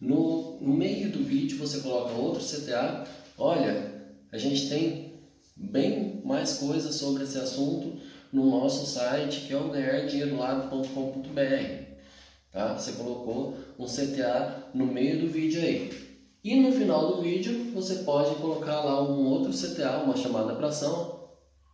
No, 0.00 0.60
no 0.60 0.74
meio 0.74 1.10
do 1.10 1.24
vídeo 1.24 1.58
você 1.58 1.80
coloca 1.80 2.14
outro 2.14 2.44
CTA, 2.44 3.04
olha, 3.36 3.92
a 4.30 4.38
gente 4.38 4.68
tem 4.68 5.14
bem 5.56 6.22
mais 6.24 6.58
coisas 6.58 6.94
sobre 6.94 7.24
esse 7.24 7.38
assunto, 7.38 7.98
no 8.32 8.48
nosso 8.50 8.86
site 8.86 9.46
que 9.46 9.52
é 9.52 9.56
o 9.56 9.70
ganhardinheirolado.com.br. 9.70 11.87
Tá? 12.58 12.76
Você 12.76 12.90
colocou 12.90 13.56
um 13.78 13.86
CTA 13.86 14.70
no 14.74 14.84
meio 14.84 15.20
do 15.20 15.28
vídeo 15.28 15.62
aí. 15.62 15.92
E 16.42 16.56
no 16.56 16.72
final 16.72 17.14
do 17.14 17.22
vídeo 17.22 17.70
você 17.72 18.02
pode 18.02 18.34
colocar 18.34 18.80
lá 18.80 19.00
um 19.00 19.26
outro 19.26 19.52
CTA, 19.52 19.98
uma 19.98 20.16
chamada 20.16 20.56
para 20.56 20.66
ação. 20.66 21.20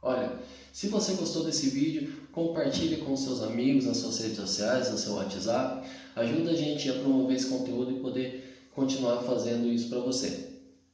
Olha, 0.02 0.30
se 0.74 0.88
você 0.88 1.14
gostou 1.14 1.42
desse 1.42 1.70
vídeo, 1.70 2.28
compartilhe 2.30 2.98
com 2.98 3.16
seus 3.16 3.42
amigos 3.42 3.86
nas 3.86 3.96
suas 3.96 4.18
redes 4.18 4.36
sociais, 4.36 4.90
no 4.90 4.98
seu 4.98 5.14
WhatsApp. 5.14 5.88
Ajuda 6.16 6.50
a 6.50 6.54
gente 6.54 6.90
a 6.90 6.98
promover 6.98 7.36
esse 7.36 7.46
conteúdo 7.46 7.90
e 7.90 8.00
poder 8.00 8.68
continuar 8.74 9.22
fazendo 9.22 9.66
isso 9.68 9.88
para 9.88 10.00
você. 10.00 10.50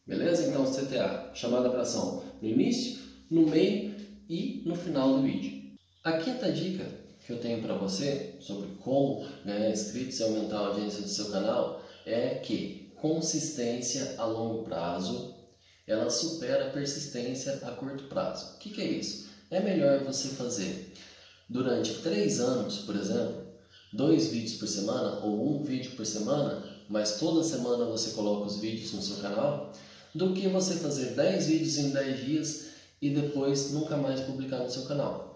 Beleza? 0.06 0.46
Então, 0.46 0.64
CTA, 0.70 1.32
chamada 1.34 1.68
para 1.68 1.82
ação 1.82 2.22
no 2.40 2.48
início, 2.48 3.00
no 3.28 3.44
meio 3.44 3.92
e 4.28 4.62
no 4.64 4.76
final 4.76 5.16
do 5.16 5.22
vídeo. 5.22 5.60
A 6.04 6.12
quinta 6.12 6.52
dica 6.52 6.99
que 7.30 7.34
eu 7.34 7.40
tenho 7.40 7.62
para 7.62 7.74
você 7.74 8.34
sobre 8.40 8.70
como 8.80 9.24
ganhar 9.44 9.70
inscritos 9.70 10.18
e 10.18 10.22
aumentar 10.24 10.56
a 10.56 10.66
audiência 10.66 11.02
do 11.02 11.08
seu 11.08 11.30
canal 11.30 11.80
é 12.04 12.34
que 12.34 12.92
consistência 12.96 14.16
a 14.18 14.24
longo 14.24 14.64
prazo 14.64 15.36
ela 15.86 16.10
supera 16.10 16.66
a 16.66 16.70
persistência 16.70 17.60
a 17.62 17.70
curto 17.72 18.04
prazo. 18.04 18.56
O 18.56 18.58
que, 18.58 18.70
que 18.70 18.80
é 18.80 18.84
isso? 18.84 19.28
É 19.48 19.60
melhor 19.60 20.02
você 20.04 20.28
fazer 20.28 20.92
durante 21.48 21.94
três 22.02 22.40
anos, 22.40 22.78
por 22.78 22.96
exemplo, 22.96 23.46
dois 23.92 24.28
vídeos 24.28 24.54
por 24.54 24.68
semana 24.68 25.20
ou 25.24 25.56
um 25.56 25.62
vídeo 25.62 25.92
por 25.96 26.06
semana, 26.06 26.64
mas 26.88 27.18
toda 27.18 27.44
semana 27.44 27.84
você 27.84 28.10
coloca 28.10 28.46
os 28.46 28.60
vídeos 28.60 28.92
no 28.92 29.02
seu 29.02 29.16
canal, 29.16 29.72
do 30.12 30.32
que 30.32 30.48
você 30.48 30.74
fazer 30.74 31.14
10 31.14 31.46
vídeos 31.46 31.78
em 31.78 31.90
10 31.90 32.24
dias 32.24 32.66
e 33.00 33.10
depois 33.10 33.72
nunca 33.72 33.96
mais 33.96 34.20
publicar 34.20 34.58
no 34.58 34.70
seu 34.70 34.82
canal. 34.82 35.30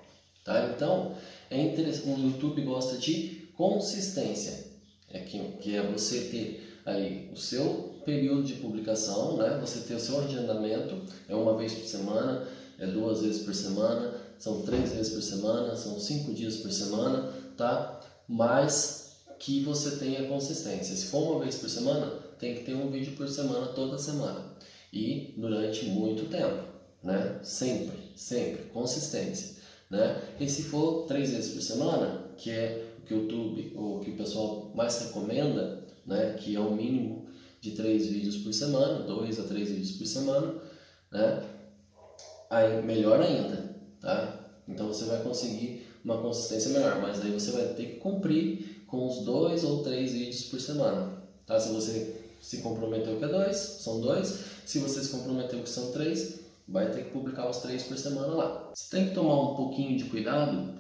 Tá? 0.45 0.71
Então, 0.75 1.17
é 1.55 1.63
interessante, 1.63 2.21
o 2.21 2.27
YouTube 2.27 2.63
gosta 2.63 2.97
de 2.97 3.49
consistência, 3.57 4.73
é 5.11 5.21
que, 5.21 5.39
que 5.61 5.77
é 5.77 5.83
você 5.83 6.23
ter 6.23 6.81
aí 6.85 7.31
o 7.33 7.37
seu 7.37 7.95
período 8.05 8.43
de 8.43 8.55
publicação, 8.55 9.37
né? 9.37 9.59
você 9.61 9.81
ter 9.81 9.95
o 9.95 10.01
seu 10.01 10.21
agendamento, 10.21 11.01
é 11.29 11.35
uma 11.35 11.57
vez 11.57 11.73
por 11.73 11.87
semana, 11.87 12.47
é 12.79 12.87
duas 12.87 13.23
vezes 13.23 13.43
por 13.43 13.55
semana, 13.55 14.15
são 14.39 14.63
três 14.63 14.93
vezes 14.93 15.13
por 15.13 15.23
semana, 15.23 15.77
são 15.77 15.99
cinco 15.99 16.35
dias 16.35 16.57
por 16.57 16.73
semana, 16.73 17.33
tá? 17.57 18.01
Mas 18.29 19.23
que 19.39 19.61
você 19.61 19.97
tenha 19.97 20.27
consistência. 20.27 20.97
Se 20.97 21.07
for 21.07 21.23
uma 21.23 21.41
vez 21.41 21.55
por 21.57 21.71
semana, 21.71 22.07
tem 22.39 22.57
que 22.57 22.65
ter 22.65 22.75
um 22.75 22.91
vídeo 22.91 23.15
por 23.17 23.29
semana 23.29 23.69
toda 23.69 23.97
semana 23.97 24.45
e 24.93 25.35
durante 25.37 25.87
muito 25.87 26.29
tempo, 26.29 26.65
né? 27.03 27.39
Sempre, 27.43 28.13
sempre, 28.17 28.65
consistência, 28.65 29.63
né? 29.95 30.21
E 30.41 30.49
se 30.49 30.65
for 30.65 31.07
três 31.07 31.31
vezes 31.31 31.55
por 31.55 31.63
semana, 31.63 32.25
que 32.37 32.51
é 32.51 32.85
o 32.99 33.07
que 33.07 33.15
o 33.15 33.23
YouTube, 33.23 33.73
o 33.77 34.01
que 34.01 34.11
o 34.11 34.17
pessoal 34.17 34.73
mais 34.75 34.99
recomenda, 35.01 35.85
né? 36.05 36.35
Que 36.39 36.57
é 36.57 36.61
o 36.61 36.75
mínimo 36.75 37.29
de 37.61 37.71
três 37.71 38.09
vídeos 38.09 38.39
por 38.39 38.53
semana, 38.53 39.05
dois 39.05 39.39
a 39.39 39.45
três 39.45 39.69
vídeos 39.69 39.93
por 39.93 40.07
semana, 40.07 40.55
né? 41.13 41.45
Aí 42.51 42.83
melhor 42.83 43.21
ainda, 43.21 43.77
tá? 44.01 44.41
Então 44.69 44.89
você 44.89 45.05
vai 45.05 45.23
conseguir 45.23 45.87
uma 46.05 46.21
consistência 46.21 46.71
melhor, 46.71 47.01
mas 47.01 47.21
aí 47.23 47.31
você 47.31 47.53
vai 47.53 47.69
ter 47.75 47.87
que 47.87 47.97
cumprir 47.97 48.85
com 48.87 49.07
os 49.07 49.25
dois 49.25 49.63
ou 49.65 49.83
três 49.83 50.13
vídeos 50.13 50.43
por 50.45 50.61
semana, 50.61 51.23
tá? 51.47 51.59
Se 51.59 51.73
você 51.73 52.17
se 52.41 52.59
comprometeu 52.59 53.17
que 53.17 53.25
é 53.25 53.29
dois, 53.29 53.57
são 53.57 54.01
dois. 54.01 54.41
Se 54.67 54.79
você 54.81 55.03
se 55.03 55.11
comprometeu 55.11 55.63
que 55.63 55.69
são 55.69 55.93
três, 55.93 56.44
vai 56.67 56.91
ter 56.91 57.05
que 57.05 57.11
publicar 57.11 57.49
os 57.49 57.59
três 57.59 57.83
por 57.85 57.97
semana 57.97 58.29
lá. 58.29 58.71
Você 58.75 58.97
tem 58.97 59.09
que 59.09 59.15
tomar 59.15 59.53
um 59.53 59.55
pouquinho 59.55 59.97
de 59.97 60.05
cuidado 60.05 60.75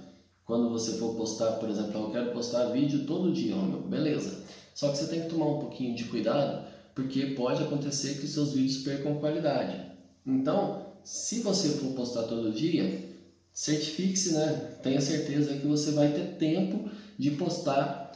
quando 0.45 0.71
você 0.71 0.99
for 0.99 1.15
postar, 1.15 1.53
por 1.53 1.71
exemplo, 1.71 2.03
eu 2.03 2.11
quero 2.11 2.33
postar 2.33 2.67
vídeo 2.67 3.07
todo 3.07 3.33
dia, 3.33 3.57
meu, 3.57 3.81
beleza. 3.81 4.45
Só 4.75 4.91
que 4.91 4.99
você 4.99 5.07
tem 5.07 5.23
que 5.23 5.31
tomar 5.31 5.47
um 5.47 5.59
pouquinho 5.61 5.95
de 5.95 6.05
cuidado, 6.05 6.67
porque 6.95 7.27
pode 7.29 7.63
acontecer 7.63 8.19
que 8.19 8.27
os 8.27 8.33
seus 8.33 8.53
vídeos 8.53 8.83
percam 8.83 9.17
qualidade. 9.17 9.81
Então, 10.27 10.87
se 11.03 11.41
você 11.41 11.71
for 11.71 11.93
postar 11.93 12.25
todo 12.25 12.53
dia, 12.53 13.09
certifique-se, 13.53 14.33
né? 14.33 14.79
Tenha 14.83 15.01
certeza 15.01 15.55
que 15.55 15.67
você 15.67 15.93
vai 15.93 16.13
ter 16.13 16.37
tempo 16.37 16.91
de 17.19 17.31
postar 17.33 18.13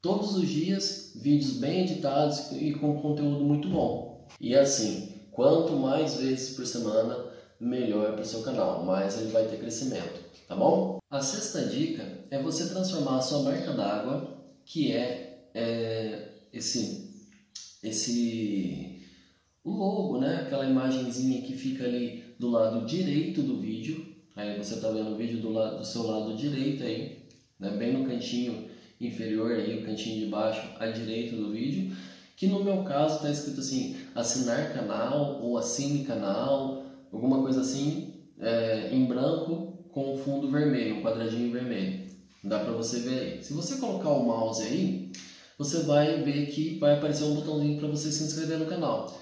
todos 0.00 0.36
os 0.36 0.48
dias 0.48 1.12
vídeos 1.16 1.54
bem 1.54 1.82
editados 1.82 2.52
e 2.52 2.72
com 2.74 3.00
conteúdo 3.00 3.44
muito 3.44 3.68
bom. 3.68 4.26
E 4.40 4.54
assim, 4.54 5.15
quanto 5.36 5.74
mais 5.74 6.16
vezes 6.16 6.56
por 6.56 6.66
semana, 6.66 7.26
melhor 7.60 8.12
para 8.12 8.22
o 8.22 8.26
seu 8.26 8.42
canal, 8.42 8.82
mais 8.84 9.20
ele 9.20 9.30
vai 9.30 9.46
ter 9.46 9.58
crescimento, 9.58 10.18
tá 10.48 10.56
bom? 10.56 10.98
A 11.10 11.20
sexta 11.20 11.66
dica 11.66 12.24
é 12.30 12.42
você 12.42 12.70
transformar 12.70 13.18
a 13.18 13.22
sua 13.22 13.42
marca 13.42 13.72
d'água, 13.72 14.34
que 14.64 14.92
é, 14.92 15.48
é 15.54 16.28
esse 16.52 17.06
esse 17.82 19.02
logo, 19.64 20.18
né? 20.18 20.42
Aquela 20.46 20.66
imagenzinha 20.66 21.42
que 21.42 21.54
fica 21.54 21.84
ali 21.84 22.24
do 22.38 22.50
lado 22.50 22.86
direito 22.86 23.42
do 23.42 23.60
vídeo. 23.60 24.16
Aí 24.34 24.56
você 24.56 24.74
está 24.74 24.90
vendo 24.90 25.12
o 25.12 25.16
vídeo 25.16 25.38
do, 25.40 25.50
lado, 25.50 25.78
do 25.78 25.84
seu 25.84 26.02
lado 26.02 26.36
direito 26.36 26.82
aí, 26.82 27.26
né? 27.58 27.70
bem 27.70 27.92
no 27.92 28.06
cantinho 28.06 28.68
inferior 29.00 29.52
aí, 29.52 29.78
o 29.78 29.84
cantinho 29.84 30.24
de 30.24 30.26
baixo 30.30 30.68
à 30.78 30.86
direita 30.86 31.36
do 31.36 31.52
vídeo, 31.52 31.94
que 32.36 32.46
no 32.46 32.62
meu 32.62 32.84
caso 32.84 33.16
está 33.16 33.30
escrito 33.30 33.60
assim, 33.60 33.96
assinar 34.14 34.74
canal 34.74 35.40
ou 35.42 35.56
assine 35.56 36.04
canal, 36.04 36.84
alguma 37.10 37.40
coisa 37.40 37.62
assim, 37.62 38.14
é, 38.38 38.90
em 38.92 39.06
branco 39.06 39.88
com 39.90 40.18
fundo 40.18 40.50
vermelho, 40.50 40.96
um 40.96 41.02
quadradinho 41.02 41.50
vermelho. 41.50 42.06
Dá 42.44 42.58
para 42.58 42.72
você 42.72 43.00
ver 43.00 43.18
aí. 43.18 43.42
Se 43.42 43.54
você 43.54 43.76
colocar 43.76 44.10
o 44.10 44.22
mouse 44.22 44.62
aí, 44.62 45.10
você 45.58 45.80
vai 45.84 46.22
ver 46.22 46.46
que 46.48 46.78
vai 46.78 46.98
aparecer 46.98 47.24
um 47.24 47.34
botãozinho 47.34 47.78
para 47.78 47.88
você 47.88 48.12
se 48.12 48.22
inscrever 48.24 48.58
no 48.58 48.66
canal. 48.66 49.18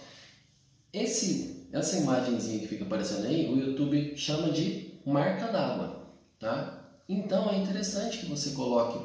Esse, 0.92 1.68
essa 1.72 1.96
imagenzinha 1.96 2.58
que 2.58 2.66
fica 2.66 2.84
aparecendo 2.84 3.26
aí, 3.26 3.48
o 3.48 3.56
YouTube 3.56 4.16
chama 4.16 4.50
de 4.50 4.92
marca 5.06 5.46
d'água, 5.46 6.08
tá? 6.40 6.98
Então 7.08 7.48
é 7.50 7.58
interessante 7.58 8.18
que 8.18 8.26
você 8.26 8.50
coloque 8.50 8.98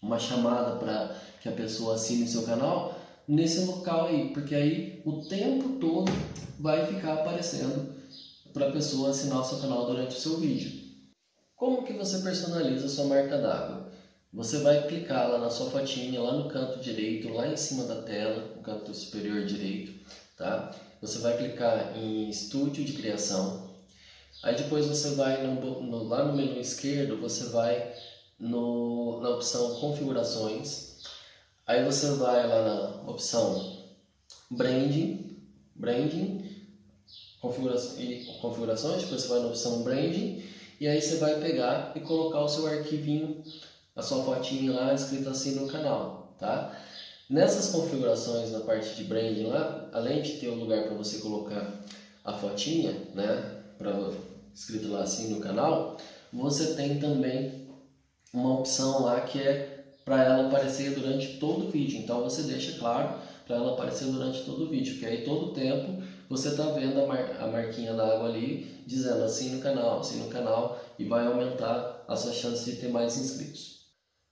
uma 0.00 0.18
chamada 0.18 0.76
para 0.76 1.16
que 1.42 1.48
a 1.48 1.52
pessoa 1.52 1.96
assine 1.96 2.24
o 2.24 2.28
seu 2.28 2.42
canal 2.44 2.95
nesse 3.28 3.60
local 3.60 4.06
aí, 4.06 4.30
porque 4.32 4.54
aí 4.54 5.02
o 5.04 5.22
tempo 5.22 5.78
todo 5.80 6.10
vai 6.58 6.86
ficar 6.86 7.14
aparecendo 7.14 7.94
para 8.52 8.68
a 8.68 8.72
pessoa 8.72 9.10
assinar 9.10 9.40
o 9.40 9.44
seu 9.44 9.58
canal 9.58 9.86
durante 9.86 10.16
o 10.16 10.20
seu 10.20 10.38
vídeo. 10.38 10.86
Como 11.54 11.84
que 11.84 11.92
você 11.92 12.18
personaliza 12.18 12.86
a 12.86 12.88
sua 12.88 13.06
marca 13.06 13.38
d'água? 13.38 13.92
Você 14.32 14.58
vai 14.58 14.86
clicar 14.86 15.30
lá 15.30 15.38
na 15.38 15.48
sua 15.48 15.70
fotinha, 15.70 16.20
lá 16.20 16.34
no 16.34 16.48
canto 16.48 16.78
direito, 16.78 17.32
lá 17.32 17.48
em 17.48 17.56
cima 17.56 17.84
da 17.84 18.02
tela, 18.02 18.54
no 18.54 18.62
canto 18.62 18.92
superior 18.92 19.46
direito, 19.46 19.94
tá? 20.36 20.70
Você 21.00 21.18
vai 21.20 21.36
clicar 21.38 21.96
em 21.96 22.28
Estúdio 22.28 22.84
de 22.84 22.92
Criação. 22.92 23.70
Aí 24.42 24.54
depois 24.54 24.86
você 24.86 25.14
vai 25.14 25.46
no, 25.46 25.82
no, 25.82 26.02
lá 26.04 26.24
no 26.24 26.36
menu 26.36 26.60
esquerdo, 26.60 27.16
você 27.16 27.46
vai 27.46 27.94
no, 28.38 29.20
na 29.22 29.30
opção 29.30 29.76
configurações. 29.80 30.95
Aí 31.66 31.84
você 31.84 32.12
vai 32.12 32.46
lá 32.46 32.62
na 32.62 33.10
opção 33.10 33.84
branding, 34.48 35.36
branding, 35.74 36.48
configura 37.40 37.74
configurações, 38.40 39.02
depois 39.02 39.22
você 39.22 39.28
vai 39.28 39.40
na 39.40 39.48
opção 39.48 39.82
branding 39.82 40.44
e 40.80 40.86
aí 40.86 41.02
você 41.02 41.16
vai 41.16 41.40
pegar 41.40 41.92
e 41.96 42.00
colocar 42.00 42.40
o 42.40 42.48
seu 42.48 42.66
arquivinho, 42.66 43.42
a 43.96 44.02
sua 44.02 44.22
fotinha 44.22 44.72
lá 44.72 44.94
escrito 44.94 45.28
assim 45.28 45.56
no 45.56 45.66
canal, 45.66 46.36
tá? 46.38 46.78
Nessas 47.28 47.70
configurações 47.74 48.52
na 48.52 48.60
parte 48.60 48.94
de 48.94 49.02
branding 49.02 49.46
lá, 49.46 49.90
além 49.92 50.22
de 50.22 50.34
ter 50.34 50.48
um 50.48 50.60
lugar 50.60 50.84
para 50.84 50.94
você 50.94 51.18
colocar 51.18 51.82
a 52.24 52.32
fotinha, 52.32 52.92
né, 53.12 53.62
para 53.76 54.12
escrito 54.54 54.88
lá 54.88 55.02
assim 55.02 55.30
no 55.30 55.40
canal, 55.40 55.96
você 56.32 56.74
tem 56.74 57.00
também 57.00 57.66
uma 58.32 58.60
opção 58.60 59.02
lá 59.02 59.20
que 59.22 59.40
é 59.40 59.75
para 60.06 60.22
ela 60.22 60.46
aparecer 60.46 60.94
durante 60.94 61.38
todo 61.38 61.66
o 61.66 61.70
vídeo. 61.70 61.98
Então 61.98 62.22
você 62.22 62.42
deixa 62.42 62.78
claro 62.78 63.18
para 63.44 63.56
ela 63.56 63.72
aparecer 63.72 64.06
durante 64.06 64.44
todo 64.44 64.64
o 64.64 64.68
vídeo, 64.70 64.98
que 64.98 65.04
aí 65.04 65.24
todo 65.24 65.46
o 65.46 65.52
tempo 65.52 66.00
você 66.28 66.50
está 66.50 66.70
vendo 66.70 67.00
a, 67.00 67.06
mar, 67.06 67.36
a 67.40 67.46
marquinha 67.48 67.92
da 67.92 68.14
água 68.14 68.28
ali 68.28 68.82
dizendo 68.86 69.24
assim 69.24 69.56
no 69.56 69.60
canal, 69.60 69.98
assim 69.98 70.20
no 70.20 70.28
canal 70.28 70.80
e 70.96 71.04
vai 71.04 71.26
aumentar 71.26 72.04
a 72.06 72.16
sua 72.16 72.32
chance 72.32 72.70
de 72.70 72.76
ter 72.76 72.88
mais 72.88 73.18
inscritos. 73.18 73.80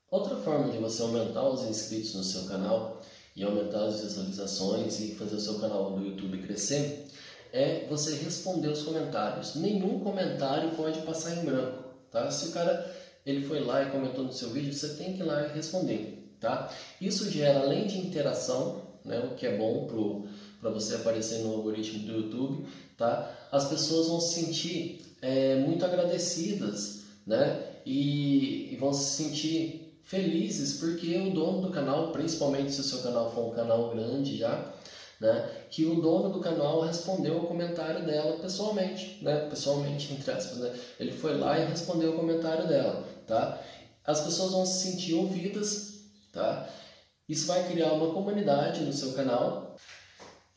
Outra 0.08 0.36
forma 0.36 0.70
de 0.70 0.78
você 0.78 1.02
aumentar 1.02 1.42
os 1.48 1.64
inscritos 1.64 2.14
no 2.14 2.22
seu 2.22 2.44
canal 2.44 3.00
e 3.34 3.42
aumentar 3.42 3.84
as 3.84 4.00
visualizações 4.00 5.00
e 5.00 5.16
fazer 5.16 5.34
o 5.34 5.40
seu 5.40 5.58
canal 5.58 5.90
do 5.90 6.06
YouTube 6.06 6.38
crescer 6.38 7.08
é 7.52 7.84
você 7.88 8.14
responder 8.16 8.68
os 8.68 8.82
comentários. 8.82 9.56
Nenhum 9.56 9.98
comentário 9.98 10.70
pode 10.76 11.00
passar 11.00 11.36
em 11.36 11.44
branco, 11.44 11.82
tá? 12.12 12.30
Se 12.30 12.48
o 12.48 12.52
cara 12.52 13.03
ele 13.24 13.46
foi 13.46 13.60
lá 13.60 13.82
e 13.82 13.90
comentou 13.90 14.24
no 14.24 14.32
seu 14.32 14.50
vídeo, 14.50 14.72
você 14.72 14.94
tem 14.94 15.14
que 15.14 15.20
ir 15.20 15.24
lá 15.24 15.46
e 15.46 15.52
responder, 15.52 16.36
tá? 16.40 16.70
Isso 17.00 17.30
gera, 17.30 17.60
além 17.60 17.86
de 17.86 17.98
interação, 17.98 18.82
né, 19.04 19.18
o 19.20 19.34
que 19.34 19.46
é 19.46 19.56
bom 19.56 19.86
para 20.60 20.70
você 20.70 20.96
aparecer 20.96 21.38
no 21.40 21.52
algoritmo 21.52 22.06
do 22.06 22.12
YouTube, 22.12 22.66
tá? 22.96 23.30
As 23.50 23.68
pessoas 23.68 24.08
vão 24.08 24.20
se 24.20 24.34
sentir 24.34 25.16
é, 25.22 25.56
muito 25.56 25.84
agradecidas 25.84 27.04
né? 27.26 27.62
E, 27.86 28.72
e 28.72 28.76
vão 28.76 28.92
se 28.92 29.22
sentir 29.22 29.98
felizes 30.02 30.78
porque 30.78 31.16
o 31.18 31.30
dono 31.30 31.62
do 31.62 31.70
canal, 31.70 32.12
principalmente 32.12 32.72
se 32.72 32.80
o 32.80 32.84
seu 32.84 33.00
canal 33.00 33.32
for 33.32 33.46
um 33.46 33.54
canal 33.54 33.90
grande 33.90 34.36
já, 34.36 34.72
né? 35.20 35.48
Que 35.70 35.86
o 35.86 36.00
dono 36.00 36.30
do 36.30 36.40
canal 36.40 36.82
respondeu 36.82 37.38
o 37.38 37.46
comentário 37.46 38.04
dela 38.04 38.38
pessoalmente, 38.38 39.18
né? 39.22 39.46
Pessoalmente, 39.48 40.12
entre 40.12 40.30
aspas, 40.30 40.58
né? 40.58 40.72
Ele 41.00 41.12
foi 41.12 41.36
lá 41.38 41.58
e 41.58 41.66
respondeu 41.66 42.12
o 42.12 42.16
comentário 42.16 42.66
dela, 42.66 43.04
tá? 43.26 43.60
As 44.04 44.20
pessoas 44.20 44.52
vão 44.52 44.66
se 44.66 44.90
sentir 44.90 45.14
ouvidas, 45.14 46.00
tá? 46.32 46.68
Isso 47.28 47.46
vai 47.46 47.66
criar 47.70 47.92
uma 47.92 48.12
comunidade 48.12 48.82
no 48.84 48.92
seu 48.92 49.12
canal 49.12 49.76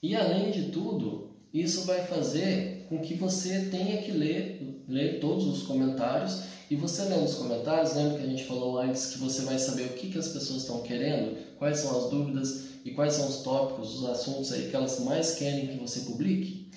e 0.02 0.16
além 0.16 0.52
de 0.52 0.70
tudo, 0.70 1.36
isso 1.54 1.86
vai 1.86 2.06
fazer 2.06 2.86
com 2.90 3.00
que 3.00 3.14
você 3.14 3.68
tenha 3.72 4.02
que 4.02 4.12
ler, 4.12 4.84
ler 4.88 5.20
todos 5.20 5.46
os 5.48 5.64
comentários 5.64 6.42
e 6.70 6.76
você 6.76 7.04
lendo 7.04 7.26
os 7.26 7.36
comentários, 7.36 7.96
lembra 7.96 8.18
que 8.20 8.26
a 8.26 8.30
gente 8.30 8.44
falou 8.44 8.80
antes 8.80 9.08
que 9.08 9.20
você 9.20 9.42
vai 9.42 9.58
saber 9.58 9.86
o 9.86 9.94
que, 9.94 10.12
que 10.12 10.20
as 10.20 10.28
pessoas 10.28 10.62
estão 10.62 10.82
querendo, 10.82 11.38
quais 11.58 11.80
são 11.80 11.98
as 11.98 12.10
dúvidas 12.12 12.66
e 12.84 12.92
quais 12.92 13.14
são 13.14 13.28
os 13.28 13.38
tópicos, 13.38 13.96
os 13.96 14.06
assuntos 14.06 14.52
aí 14.52 14.70
que 14.70 14.76
elas 14.76 15.00
mais 15.00 15.36
querem 15.36 15.68
que 15.68 15.78
você 15.78 16.02
publique. 16.02 16.70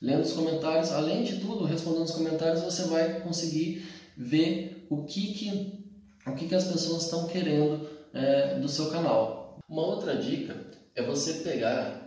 Lendo 0.00 0.22
os 0.22 0.32
comentários, 0.32 0.92
além 0.92 1.22
de 1.22 1.40
tudo, 1.40 1.64
respondendo 1.64 2.04
os 2.04 2.10
comentários, 2.10 2.62
você 2.62 2.84
vai 2.84 3.20
conseguir 3.20 3.86
ver 4.16 4.73
o 4.88 5.04
que, 5.04 5.34
que, 5.34 5.84
o 6.26 6.34
que, 6.34 6.48
que 6.48 6.54
as 6.54 6.64
pessoas 6.64 7.04
estão 7.04 7.26
querendo 7.26 7.88
é, 8.12 8.58
do 8.58 8.68
seu 8.68 8.90
canal. 8.90 9.58
Uma 9.68 9.86
outra 9.86 10.16
dica 10.16 10.56
é 10.94 11.02
você 11.02 11.34
pegar 11.34 12.04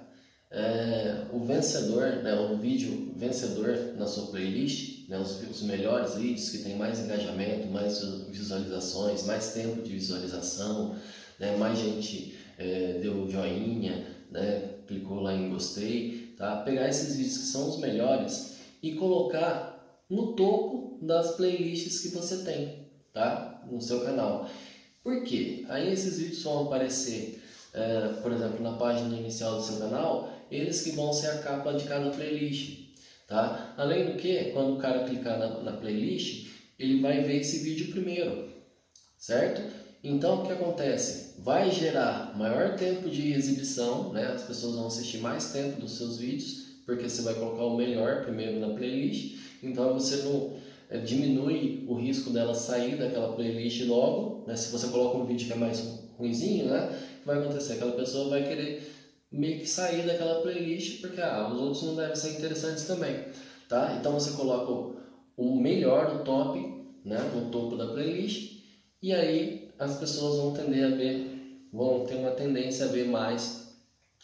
é, 0.49 1.25
o 1.31 1.43
vencedor, 1.43 2.23
né, 2.23 2.33
o 2.33 2.57
vídeo 2.57 3.11
vencedor 3.15 3.95
na 3.97 4.07
sua 4.07 4.27
playlist, 4.27 5.09
né, 5.09 5.19
os, 5.19 5.41
os, 5.49 5.61
melhores 5.63 6.15
vídeos 6.15 6.49
que 6.49 6.59
tem 6.59 6.77
mais 6.77 6.99
engajamento, 6.99 7.67
mais 7.67 8.01
visualizações, 8.29 9.25
mais 9.25 9.53
tempo 9.53 9.81
de 9.81 9.91
visualização, 9.91 10.95
né, 11.39 11.57
mais 11.57 11.77
gente 11.77 12.37
é, 12.57 12.99
deu 13.01 13.29
joinha, 13.29 14.05
né, 14.31 14.77
clicou 14.87 15.19
lá 15.19 15.33
em 15.33 15.49
gostei, 15.49 16.33
tá? 16.37 16.57
Pegar 16.57 16.87
esses 16.87 17.17
vídeos 17.17 17.37
que 17.37 17.45
são 17.45 17.69
os 17.69 17.79
melhores 17.79 18.57
e 18.81 18.93
colocar 18.93 20.01
no 20.09 20.33
topo 20.33 20.86
das 21.01 21.35
playlists 21.35 21.99
que 21.99 22.09
você 22.09 22.43
tem, 22.43 22.87
tá? 23.13 23.63
No 23.69 23.81
seu 23.81 24.01
canal. 24.01 24.49
Por 25.03 25.23
quê? 25.23 25.65
Aí 25.69 25.91
esses 25.91 26.19
vídeos 26.19 26.43
vão 26.43 26.65
aparecer, 26.65 27.41
é, 27.73 28.07
por 28.21 28.31
exemplo, 28.31 28.61
na 28.61 28.73
página 28.73 29.15
inicial 29.15 29.55
do 29.57 29.63
seu 29.63 29.77
canal 29.77 30.37
eles 30.51 30.81
que 30.81 30.91
vão 30.91 31.11
ser 31.11 31.27
a 31.27 31.37
capa 31.39 31.73
de 31.73 31.85
cada 31.85 32.09
playlist. 32.09 32.87
Tá? 33.27 33.73
Além 33.77 34.05
do 34.05 34.17
que, 34.17 34.51
quando 34.51 34.75
o 34.75 34.77
cara 34.77 35.03
clicar 35.03 35.37
na, 35.37 35.61
na 35.61 35.73
playlist, 35.73 36.47
ele 36.79 37.01
vai 37.01 37.21
ver 37.21 37.41
esse 37.41 37.59
vídeo 37.59 37.91
primeiro, 37.91 38.47
certo? 39.17 39.61
Então, 40.01 40.41
o 40.41 40.45
que 40.45 40.53
acontece? 40.53 41.33
Vai 41.39 41.69
gerar 41.69 42.37
maior 42.37 42.77
tempo 42.77 43.09
de 43.09 43.33
exibição, 43.33 44.13
né? 44.13 44.27
as 44.27 44.43
pessoas 44.43 44.75
vão 44.75 44.87
assistir 44.87 45.17
mais 45.17 45.51
tempo 45.51 45.81
dos 45.81 45.97
seus 45.97 46.17
vídeos, 46.17 46.67
porque 46.85 47.09
você 47.09 47.21
vai 47.21 47.33
colocar 47.33 47.65
o 47.65 47.75
melhor 47.75 48.23
primeiro 48.23 48.61
na 48.61 48.73
playlist, 48.73 49.39
então 49.61 49.93
você 49.93 50.17
não 50.17 50.55
diminui 51.03 51.85
o 51.87 51.95
risco 51.95 52.29
dela 52.29 52.53
sair 52.55 52.95
daquela 52.95 53.33
playlist 53.33 53.85
logo, 53.85 54.45
né? 54.47 54.55
se 54.55 54.71
você 54.71 54.87
coloca 54.87 55.17
um 55.17 55.25
vídeo 55.25 55.47
que 55.47 55.53
é 55.53 55.57
mais 55.57 55.99
ruimzinho, 56.17 56.67
né? 56.67 56.85
o 56.85 57.21
que 57.21 57.27
vai 57.27 57.39
acontecer? 57.39 57.73
Aquela 57.73 57.91
pessoa 57.91 58.29
vai 58.29 58.43
querer 58.43 58.95
meio 59.31 59.59
que 59.59 59.67
sair 59.67 60.05
daquela 60.05 60.41
playlist 60.41 61.01
porque 61.01 61.19
ah, 61.19 61.51
os 61.53 61.59
outros 61.59 61.83
não 61.83 61.95
devem 61.95 62.15
ser 62.15 62.37
interessantes 62.37 62.85
também, 62.85 63.25
tá? 63.67 63.97
Então 63.99 64.13
você 64.13 64.31
coloca 64.31 64.97
o, 65.35 65.59
melhor, 65.59 66.15
o 66.15 66.23
top, 66.23 66.59
né, 67.03 67.17
no 67.35 67.51
topo 67.51 67.75
da 67.75 67.87
playlist 67.87 68.61
e 69.01 69.13
aí 69.13 69.69
as 69.77 69.99
pessoas 69.99 70.37
vão 70.37 70.53
tender 70.53 70.85
a 70.85 70.95
ver, 70.95 71.67
vão 71.71 72.05
ter 72.05 72.15
uma 72.15 72.31
tendência 72.31 72.85
a 72.85 72.89
ver 72.89 73.07
mais 73.07 73.75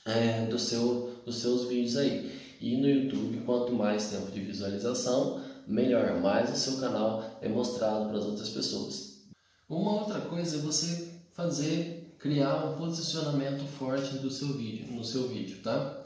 é, 0.05 0.45
do 0.45 0.57
seu, 0.57 1.21
dos 1.25 1.41
seus 1.41 1.67
vídeos 1.67 1.97
aí. 1.97 2.31
E 2.59 2.77
no 2.77 2.89
YouTube, 2.89 3.41
quanto 3.45 3.73
mais 3.73 4.09
tempo 4.09 4.31
de 4.31 4.39
visualização, 4.39 5.41
melhor, 5.67 6.19
mais 6.19 6.51
o 6.51 6.55
seu 6.55 6.79
canal 6.79 7.37
é 7.41 7.47
mostrado 7.47 8.09
para 8.09 8.17
as 8.17 8.25
outras 8.25 8.49
pessoas. 8.49 9.23
Uma 9.69 10.01
outra 10.01 10.21
coisa 10.21 10.57
é 10.57 10.61
você 10.61 11.13
fazer 11.33 12.15
criar 12.19 12.65
um 12.65 12.77
posicionamento 12.77 13.65
forte 13.65 14.17
do 14.17 14.29
seu 14.29 14.53
vídeo, 14.53 14.93
no 14.93 15.03
seu 15.03 15.27
vídeo, 15.27 15.57
tá? 15.61 16.01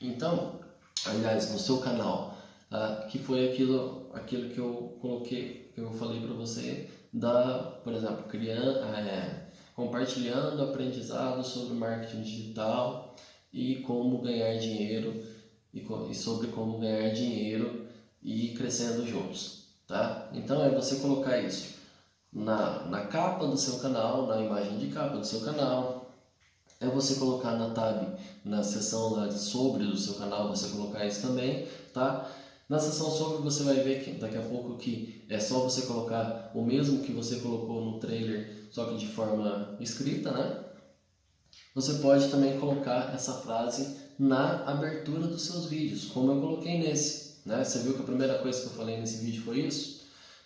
Então, 0.00 0.58
aliás, 1.04 1.52
no 1.52 1.58
seu 1.58 1.78
canal, 1.78 2.34
tá? 2.70 3.06
que 3.10 3.18
foi 3.18 3.50
aquilo, 3.50 4.10
aquilo 4.14 4.48
que 4.48 4.58
eu 4.58 4.96
coloquei, 5.00 5.70
que 5.74 5.80
eu 5.80 5.92
falei 5.92 6.20
para 6.20 6.34
você, 6.34 6.88
da, 7.12 7.78
por 7.84 7.92
exemplo, 7.92 8.24
criando, 8.24 8.78
é, 8.94 9.48
compartilhando 9.74 10.62
aprendizado 10.62 11.44
sobre 11.44 11.74
marketing 11.74 12.22
digital 12.22 13.14
e 13.52 13.76
como 13.76 14.22
ganhar 14.22 14.56
dinheiro 14.58 15.22
e 15.74 16.14
sobre 16.14 16.48
como 16.48 16.78
ganhar 16.78 17.10
dinheiro 17.10 17.86
e 18.22 18.54
crescendo 18.54 19.06
juntos, 19.06 19.64
tá? 19.86 20.28
Então 20.32 20.62
é 20.64 20.70
você 20.70 20.96
colocar 20.96 21.38
isso 21.38 21.80
na, 22.32 22.84
na 22.86 23.06
capa 23.06 23.46
do 23.46 23.56
seu 23.56 23.78
canal, 23.78 24.26
na 24.26 24.40
imagem 24.40 24.78
de 24.78 24.88
capa 24.88 25.16
do 25.16 25.26
seu 25.26 25.40
canal. 25.40 26.10
É 26.80 26.86
você 26.86 27.16
colocar 27.16 27.52
na 27.52 27.70
tab, 27.70 28.16
na 28.42 28.62
seção 28.62 29.12
lá 29.12 29.26
de 29.26 29.38
sobre 29.38 29.84
do 29.84 29.98
seu 29.98 30.14
canal, 30.14 30.48
você 30.48 30.68
colocar 30.70 31.04
isso 31.04 31.20
também, 31.20 31.66
tá? 31.92 32.30
Na 32.70 32.78
seção 32.78 33.10
sobre 33.10 33.42
você 33.42 33.64
vai 33.64 33.82
ver 33.82 34.02
que 34.02 34.12
daqui 34.12 34.38
a 34.38 34.42
pouco 34.42 34.76
que 34.76 35.26
é 35.28 35.38
só 35.38 35.58
você 35.58 35.82
colocar 35.82 36.52
o 36.54 36.62
mesmo 36.62 37.02
que 37.02 37.12
você 37.12 37.40
colocou 37.40 37.84
no 37.84 37.98
trailer, 37.98 38.68
só 38.70 38.86
que 38.86 38.96
de 38.96 39.08
forma 39.08 39.76
escrita, 39.80 40.30
né? 40.30 40.64
Você 41.74 41.94
pode 41.94 42.28
também 42.28 42.58
colocar 42.58 43.12
essa 43.14 43.34
frase 43.34 43.96
na 44.18 44.64
abertura 44.64 45.26
dos 45.26 45.42
seus 45.42 45.66
vídeos, 45.66 46.06
como 46.06 46.32
eu 46.32 46.40
coloquei 46.40 46.78
nesse, 46.78 47.29
né? 47.44 47.64
Você 47.64 47.80
viu 47.80 47.94
que 47.94 48.02
a 48.02 48.06
primeira 48.06 48.38
coisa 48.38 48.60
que 48.60 48.66
eu 48.66 48.72
falei 48.72 48.98
nesse 48.98 49.24
vídeo 49.24 49.42
foi 49.42 49.60
isso? 49.60 50.00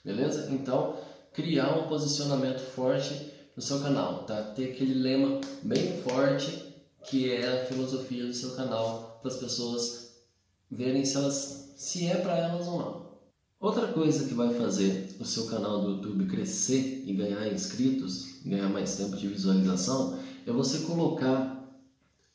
Beleza? 0.04 0.48
Então, 0.50 0.96
criar 1.32 1.78
um 1.78 1.88
posicionamento 1.88 2.60
forte 2.60 3.32
no 3.56 3.62
seu 3.62 3.80
canal, 3.80 4.24
tá? 4.24 4.42
Ter 4.42 4.72
aquele 4.72 4.94
lema 4.94 5.40
bem 5.62 6.00
forte 6.02 6.74
que 7.04 7.30
é 7.30 7.62
a 7.62 7.66
filosofia 7.66 8.26
do 8.26 8.34
seu 8.34 8.54
canal 8.56 9.18
para 9.20 9.30
as 9.30 9.36
pessoas 9.36 10.14
verem 10.70 11.04
se 11.04 11.16
elas 11.16 11.74
se 11.76 12.06
é 12.06 12.16
para 12.16 12.36
elas 12.36 12.66
ou 12.66 12.78
não. 12.78 13.04
Outra 13.60 13.88
coisa 13.88 14.28
que 14.28 14.34
vai 14.34 14.52
fazer 14.54 15.16
o 15.18 15.24
seu 15.24 15.46
canal 15.46 15.80
do 15.80 15.92
YouTube 15.92 16.26
crescer 16.26 17.02
e 17.06 17.14
ganhar 17.14 17.50
inscritos, 17.52 18.42
ganhar 18.44 18.68
mais 18.68 18.96
tempo 18.96 19.16
de 19.16 19.26
visualização, 19.26 20.18
é 20.46 20.52
você 20.52 20.80
colocar 20.80 21.54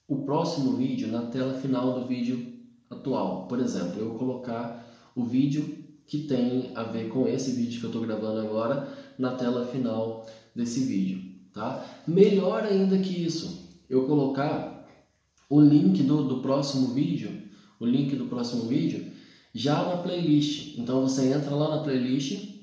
o 0.08 0.24
próximo 0.24 0.76
vídeo 0.76 1.08
na 1.08 1.28
tela 1.28 1.54
final 1.60 2.00
do 2.00 2.08
vídeo 2.08 2.49
atual. 2.90 3.48
Por 3.48 3.60
exemplo, 3.60 4.00
eu 4.00 4.16
colocar 4.16 4.86
o 5.16 5.24
vídeo 5.24 5.78
que 6.08 6.20
tem 6.20 6.72
a 6.74 6.84
ver 6.84 7.10
com 7.10 7.28
esse 7.28 7.52
vídeo 7.52 7.80
que 7.80 7.86
eu 7.86 7.90
estou 7.90 8.02
gravando 8.02 8.40
agora 8.40 8.88
na 9.18 9.36
tela 9.36 9.68
final 9.68 10.26
desse 10.56 10.82
vídeo, 10.82 11.22
tá? 11.54 11.86
Melhor 12.08 12.64
ainda 12.64 12.98
que 12.98 13.24
isso, 13.24 13.70
eu 13.90 14.06
colocar 14.06 14.88
o 15.50 15.60
link 15.62 16.02
do, 16.04 16.24
do 16.24 16.42
próximo 16.42 16.94
vídeo, 16.94 17.44
o 17.80 17.86
link 17.86 18.16
do 18.16 18.26
próximo 18.26 18.64
vídeo 18.64 19.12
já 19.54 19.84
na 19.84 19.98
playlist. 19.98 20.78
Então 20.78 21.02
você 21.02 21.32
entra 21.32 21.56
lá 21.56 21.76
na 21.76 21.84
playlist, 21.84 22.60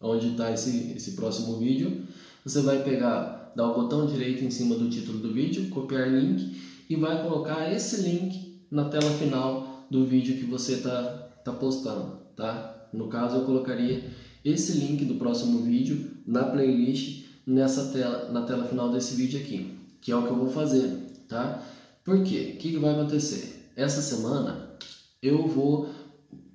onde 0.00 0.28
está 0.28 0.52
esse, 0.52 0.92
esse 0.96 1.12
próximo 1.12 1.58
vídeo, 1.58 2.04
você 2.44 2.60
vai 2.62 2.82
pegar, 2.82 3.52
dar 3.56 3.70
o 3.70 3.74
botão 3.74 4.06
direito 4.06 4.44
em 4.44 4.50
cima 4.50 4.74
do 4.76 4.90
título 4.90 5.18
do 5.18 5.32
vídeo, 5.32 5.68
copiar 5.70 6.10
link 6.10 6.60
e 6.88 6.96
vai 6.96 7.22
colocar 7.22 7.72
esse 7.72 8.02
link 8.02 8.53
na 8.74 8.88
tela 8.88 9.10
final 9.12 9.86
do 9.90 10.04
vídeo 10.04 10.36
que 10.36 10.44
você 10.44 10.74
está 10.74 11.02
tá 11.44 11.52
postando 11.52 12.24
tá? 12.34 12.88
No 12.92 13.08
caso, 13.08 13.36
eu 13.36 13.44
colocaria 13.44 14.10
esse 14.44 14.72
link 14.72 15.04
do 15.04 15.14
próximo 15.14 15.60
vídeo 15.60 16.10
na 16.26 16.44
playlist 16.44 17.26
nessa 17.46 17.92
tela, 17.92 18.30
na 18.30 18.42
tela 18.42 18.66
final 18.66 18.90
desse 18.90 19.14
vídeo 19.14 19.40
aqui, 19.40 19.78
que 20.00 20.12
é 20.12 20.16
o 20.16 20.22
que 20.22 20.30
eu 20.30 20.36
vou 20.36 20.50
fazer, 20.50 20.90
tá? 21.28 21.62
Por 22.04 22.22
quê? 22.22 22.54
O 22.54 22.58
que, 22.58 22.72
que 22.72 22.78
vai 22.78 22.92
acontecer? 22.92 23.72
Essa 23.76 24.02
semana 24.02 24.76
eu 25.22 25.46
vou 25.48 25.88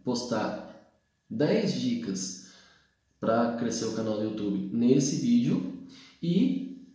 postar 0.04 0.94
10 1.30 1.80
dicas 1.80 2.50
para 3.20 3.54
crescer 3.58 3.86
o 3.86 3.94
canal 3.94 4.18
do 4.18 4.24
YouTube 4.24 4.70
nesse 4.74 5.18
vídeo 5.18 5.88
e 6.22 6.86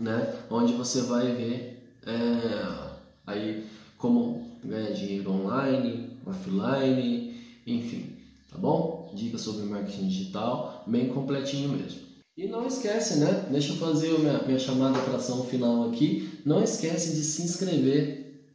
né? 0.00 0.34
Onde 0.50 0.72
você 0.72 1.02
vai 1.02 1.32
ver 1.32 1.86
é, 2.04 2.90
aí 3.24 3.64
como 3.96 4.44
ganhar 4.64 4.90
dinheiro 4.90 5.30
online, 5.30 6.10
offline, 6.26 7.40
enfim, 7.64 8.16
tá 8.50 8.58
bom? 8.58 9.12
Dicas 9.14 9.42
sobre 9.42 9.66
marketing 9.66 10.08
digital, 10.08 10.82
bem 10.84 11.10
completinho 11.10 11.68
mesmo. 11.68 12.11
E 12.34 12.48
não 12.48 12.66
esquece, 12.66 13.18
né? 13.18 13.46
Deixa 13.50 13.74
eu 13.74 13.76
fazer 13.76 14.18
minha, 14.18 14.38
minha 14.44 14.58
chamada 14.58 14.98
para 15.00 15.16
ação 15.16 15.44
final 15.44 15.90
aqui. 15.90 16.40
Não 16.46 16.62
esquece 16.62 17.14
de 17.14 17.22
se 17.22 17.42
inscrever 17.42 18.48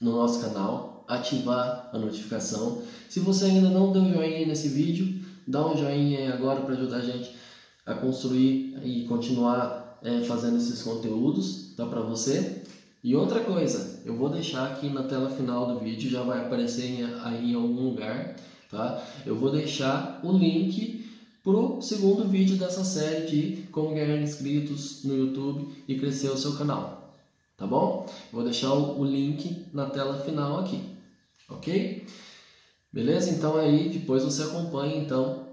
no 0.00 0.12
nosso 0.12 0.40
canal, 0.40 1.04
ativar 1.08 1.90
a 1.92 1.98
notificação. 1.98 2.82
Se 3.08 3.18
você 3.18 3.46
ainda 3.46 3.68
não 3.68 3.92
deu 3.92 4.04
joinha 4.04 4.46
nesse 4.46 4.68
vídeo, 4.68 5.20
dá 5.46 5.66
um 5.66 5.76
joinha 5.76 6.20
aí 6.20 6.32
agora 6.32 6.60
para 6.60 6.74
ajudar 6.74 6.98
a 6.98 7.00
gente 7.00 7.34
a 7.84 7.94
construir 7.94 8.78
e 8.84 9.04
continuar 9.08 9.98
é, 10.04 10.22
fazendo 10.22 10.58
esses 10.58 10.82
conteúdos, 10.82 11.74
tá 11.76 11.84
para 11.84 12.02
você. 12.02 12.62
E 13.02 13.16
outra 13.16 13.40
coisa, 13.40 14.02
eu 14.04 14.16
vou 14.16 14.28
deixar 14.28 14.66
aqui 14.70 14.88
na 14.88 15.02
tela 15.02 15.30
final 15.30 15.66
do 15.66 15.80
vídeo, 15.80 16.08
já 16.08 16.22
vai 16.22 16.46
aparecer 16.46 17.04
aí 17.24 17.52
em 17.52 17.54
algum 17.54 17.88
lugar, 17.88 18.36
tá? 18.70 19.02
Eu 19.24 19.36
vou 19.36 19.50
deixar 19.50 20.20
o 20.22 20.30
link 20.30 21.05
pro 21.46 21.80
segundo 21.80 22.28
vídeo 22.28 22.56
dessa 22.56 22.82
série 22.82 23.26
de 23.26 23.62
como 23.70 23.94
ganhar 23.94 24.20
inscritos 24.20 25.04
no 25.04 25.16
YouTube 25.16 25.68
e 25.86 25.96
crescer 25.96 26.28
o 26.28 26.36
seu 26.36 26.56
canal, 26.56 27.14
tá 27.56 27.64
bom? 27.64 28.04
Vou 28.32 28.42
deixar 28.42 28.74
o 28.74 29.04
link 29.04 29.64
na 29.72 29.86
tela 29.86 30.18
final 30.24 30.58
aqui, 30.58 30.82
ok? 31.48 32.04
Beleza? 32.92 33.30
Então 33.30 33.56
aí 33.56 33.90
depois 33.90 34.24
você 34.24 34.42
acompanha 34.42 34.96
então, 34.96 35.46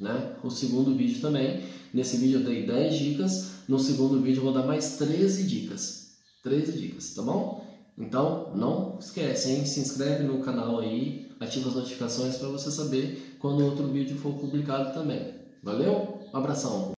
né, 0.00 0.34
o 0.42 0.48
segundo 0.48 0.96
vídeo 0.96 1.20
também. 1.20 1.62
Nesse 1.92 2.16
vídeo 2.16 2.40
eu 2.40 2.44
dei 2.44 2.64
10 2.64 2.98
dicas, 2.98 3.50
no 3.68 3.78
segundo 3.78 4.22
vídeo 4.22 4.38
eu 4.38 4.44
vou 4.44 4.54
dar 4.54 4.66
mais 4.66 4.96
13 4.96 5.44
dicas. 5.44 6.14
13 6.42 6.72
dicas, 6.72 7.12
tá 7.12 7.20
bom? 7.20 7.62
Então, 7.98 8.50
não 8.54 8.98
esquece, 8.98 9.52
hein? 9.52 9.66
Se 9.66 9.78
inscreve 9.80 10.24
no 10.24 10.38
canal 10.40 10.80
aí, 10.80 11.23
ativa 11.40 11.68
as 11.68 11.74
notificações 11.74 12.36
para 12.36 12.48
você 12.48 12.70
saber 12.70 13.36
quando 13.38 13.64
outro 13.64 13.86
vídeo 13.88 14.16
for 14.16 14.34
publicado 14.34 14.94
também. 14.94 15.34
Valeu? 15.62 16.20
Um 16.32 16.36
abração! 16.36 16.93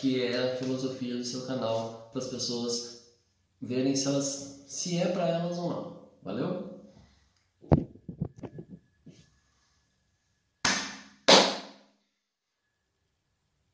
Que 0.00 0.22
é 0.22 0.52
a 0.52 0.56
filosofia 0.56 1.16
do 1.16 1.24
seu 1.24 1.42
canal 1.46 2.08
para 2.12 2.22
as 2.22 2.28
pessoas 2.28 3.04
verem 3.60 3.96
se 3.96 4.06
elas 4.06 4.64
se 4.68 4.96
é 4.96 5.08
para 5.08 5.26
elas 5.28 5.58
ou 5.58 5.70
não. 5.70 5.98
Valeu? 6.22 6.78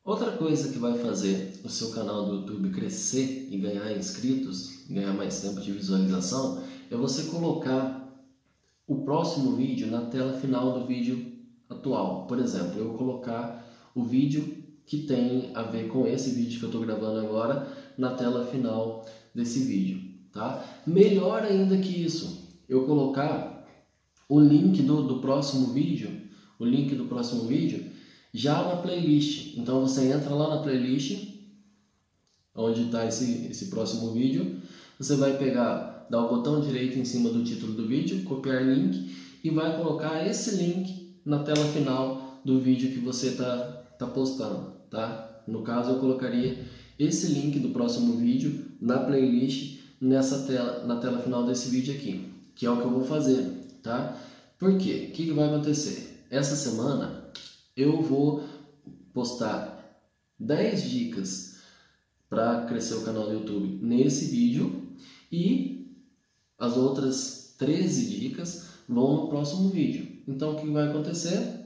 Outra 0.03 0.31
coisa 0.37 0.71
que 0.71 0.79
vai 0.79 0.97
fazer 0.97 1.59
o 1.63 1.69
seu 1.69 1.91
canal 1.91 2.25
do 2.25 2.35
YouTube 2.35 2.69
crescer 2.69 3.47
e 3.51 3.57
ganhar 3.57 3.91
inscritos, 3.91 4.85
ganhar 4.89 5.13
mais 5.13 5.41
tempo 5.41 5.59
de 5.59 5.71
visualização, 5.71 6.63
é 6.89 6.95
você 6.95 7.29
colocar 7.29 8.01
o 8.87 9.03
próximo 9.03 9.55
vídeo 9.55 9.87
na 9.87 10.05
tela 10.05 10.39
final 10.39 10.79
do 10.79 10.85
vídeo 10.85 11.33
atual. 11.67 12.27
Por 12.27 12.39
exemplo, 12.39 12.79
eu 12.79 12.93
colocar 12.93 13.65
o 13.93 14.03
vídeo 14.03 14.64
que 14.85 14.99
tem 14.99 15.51
a 15.53 15.63
ver 15.63 15.87
com 15.87 16.05
esse 16.05 16.31
vídeo 16.31 16.59
que 16.59 16.65
eu 16.65 16.69
estou 16.69 16.81
gravando 16.81 17.19
agora 17.19 17.67
na 17.97 18.13
tela 18.13 18.45
final 18.45 19.05
desse 19.33 19.59
vídeo, 19.59 20.01
tá? 20.31 20.63
Melhor 20.85 21.43
ainda 21.43 21.77
que 21.77 22.03
isso, 22.03 22.59
eu 22.69 22.85
colocar 22.85 23.65
o 24.29 24.39
link 24.39 24.81
do, 24.83 25.03
do 25.03 25.19
próximo 25.19 25.73
vídeo, 25.73 26.09
o 26.59 26.65
link 26.65 26.93
do 26.95 27.05
próximo 27.05 27.45
vídeo 27.45 27.91
já 28.33 28.61
na 28.63 28.77
playlist. 28.77 29.57
Então 29.57 29.81
você 29.81 30.11
entra 30.11 30.33
lá 30.33 30.55
na 30.55 30.61
playlist, 30.61 31.35
onde 32.53 32.83
está 32.83 33.05
esse, 33.05 33.47
esse 33.47 33.67
próximo 33.67 34.11
vídeo, 34.11 34.59
você 34.99 35.15
vai 35.15 35.37
pegar, 35.37 36.07
dar 36.09 36.25
o 36.25 36.29
botão 36.29 36.61
direito 36.61 36.97
em 36.97 37.05
cima 37.05 37.29
do 37.29 37.43
título 37.43 37.73
do 37.73 37.87
vídeo, 37.87 38.23
copiar 38.23 38.63
link 38.63 39.13
e 39.43 39.49
vai 39.49 39.75
colocar 39.75 40.25
esse 40.25 40.55
link 40.55 41.19
na 41.25 41.39
tela 41.39 41.65
final 41.65 42.39
do 42.45 42.59
vídeo 42.59 42.91
que 42.91 42.99
você 42.99 43.29
está 43.29 43.57
tá 43.97 44.07
postando 44.07 44.74
tá? 44.95 45.43
No 45.45 45.61
caso, 45.61 45.91
eu 45.91 45.99
colocaria 45.99 46.65
esse 46.97 47.27
link 47.27 47.59
do 47.59 47.69
próximo 47.69 48.15
vídeo 48.17 48.71
na 48.79 48.99
playlist 48.99 49.81
nessa 49.99 50.47
tela, 50.47 50.85
na 50.85 50.95
tela 50.95 51.19
final 51.19 51.45
desse 51.45 51.69
vídeo 51.69 51.93
aqui, 51.93 52.31
que 52.55 52.65
é 52.65 52.71
o 52.71 52.77
que 52.77 52.83
eu 52.83 52.91
vou 52.91 53.03
fazer, 53.03 53.43
tá? 53.83 54.17
Por 54.57 54.77
quê? 54.77 55.09
O 55.09 55.13
que, 55.13 55.25
que 55.25 55.31
vai 55.31 55.47
acontecer? 55.47 56.25
Essa 56.29 56.55
semana 56.55 57.29
eu 57.75 58.01
vou 58.01 58.43
postar 59.13 60.01
10 60.39 60.89
dicas 60.89 61.57
para 62.29 62.65
crescer 62.65 62.95
o 62.95 63.03
canal 63.03 63.27
do 63.27 63.33
YouTube 63.33 63.79
nesse 63.81 64.25
vídeo 64.25 64.95
e 65.31 66.01
as 66.57 66.77
outras 66.77 67.55
13 67.57 68.19
dicas 68.19 68.67
vão 68.87 69.23
no 69.23 69.27
próximo 69.27 69.69
vídeo. 69.69 70.23
Então 70.27 70.53
o 70.53 70.59
que 70.59 70.67
vai 70.67 70.87
acontecer? 70.87 71.64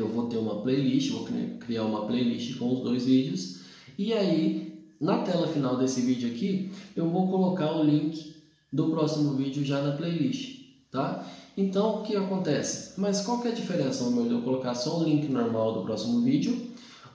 Eu 0.00 0.08
vou 0.08 0.26
ter 0.26 0.36
uma 0.36 0.60
playlist, 0.62 1.10
vou 1.10 1.28
criar 1.60 1.84
uma 1.84 2.06
playlist 2.06 2.56
com 2.58 2.72
os 2.72 2.80
dois 2.80 3.04
vídeos 3.04 3.60
e 3.98 4.12
aí 4.12 4.84
na 5.00 5.18
tela 5.18 5.46
final 5.46 5.76
desse 5.76 6.00
vídeo 6.00 6.30
aqui 6.30 6.70
eu 6.96 7.08
vou 7.08 7.28
colocar 7.28 7.72
o 7.72 7.84
link 7.84 8.34
do 8.72 8.90
próximo 8.90 9.34
vídeo 9.34 9.64
já 9.64 9.82
na 9.82 9.96
playlist, 9.96 10.60
tá? 10.90 11.26
Então 11.56 12.00
o 12.00 12.02
que 12.02 12.14
acontece? 12.14 13.00
Mas 13.00 13.20
qual 13.20 13.40
que 13.40 13.48
é 13.48 13.50
a 13.50 13.54
diferença 13.54 14.04
de 14.04 14.30
eu 14.30 14.42
colocar 14.42 14.74
só 14.74 15.00
o 15.00 15.04
link 15.04 15.28
normal 15.28 15.74
do 15.74 15.82
próximo 15.82 16.20
vídeo 16.22 16.56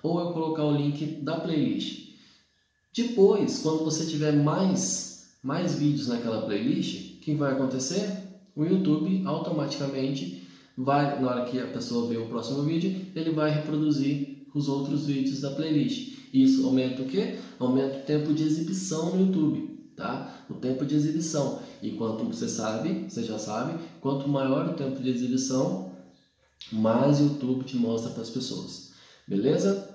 ou 0.02 0.20
eu 0.20 0.34
colocar 0.34 0.64
o 0.64 0.76
link 0.76 1.06
da 1.22 1.40
playlist? 1.40 2.04
Depois, 2.96 3.60
quando 3.60 3.84
você 3.84 4.06
tiver 4.06 4.34
mais, 4.34 5.32
mais 5.42 5.76
vídeos 5.76 6.08
naquela 6.08 6.44
playlist, 6.44 7.16
o 7.16 7.20
que 7.22 7.34
vai 7.34 7.54
acontecer? 7.54 8.08
O 8.56 8.64
YouTube 8.64 9.24
automaticamente 9.26 10.43
vai, 10.78 11.22
na 11.22 11.30
hora 11.30 11.46
que 11.46 11.60
a 11.60 11.68
pessoa 11.68 12.08
ver 12.08 12.18
o 12.18 12.28
próximo 12.28 12.64
vídeo, 12.64 13.06
ele 13.16 13.32
vai 13.32 13.52
reproduzir 13.52 14.48
os 14.54 14.68
outros 14.68 15.06
vídeos 15.06 15.42
da 15.42 15.52
playlist. 15.52 16.14
Isso 16.34 16.66
aumenta 16.66 17.02
o 17.02 17.06
que? 17.06 17.38
Aumenta 17.60 17.98
o 17.98 18.02
tempo 18.02 18.34
de 18.34 18.44
exibição 18.44 19.16
no 19.16 19.28
YouTube, 19.28 19.92
tá? 19.96 20.46
O 20.50 20.56
tempo 20.56 20.86
de 20.86 20.96
exibição. 20.96 21.60
E 21.82 21.92
quanto 21.92 22.24
você 22.24 22.48
sabe, 22.48 23.06
você 23.08 23.24
já 23.24 23.38
sabe, 23.38 23.80
quanto 24.02 24.28
maior 24.28 24.70
o 24.70 24.74
tempo 24.74 25.02
de 25.02 25.10
exibição, 25.10 25.92
mais 26.72 27.20
o 27.20 27.26
YouTube 27.26 27.66
te 27.66 27.78
mostra 27.78 28.12
para 28.12 28.24
as 28.24 28.30
pessoas. 28.30 28.94
Beleza? 29.28 29.93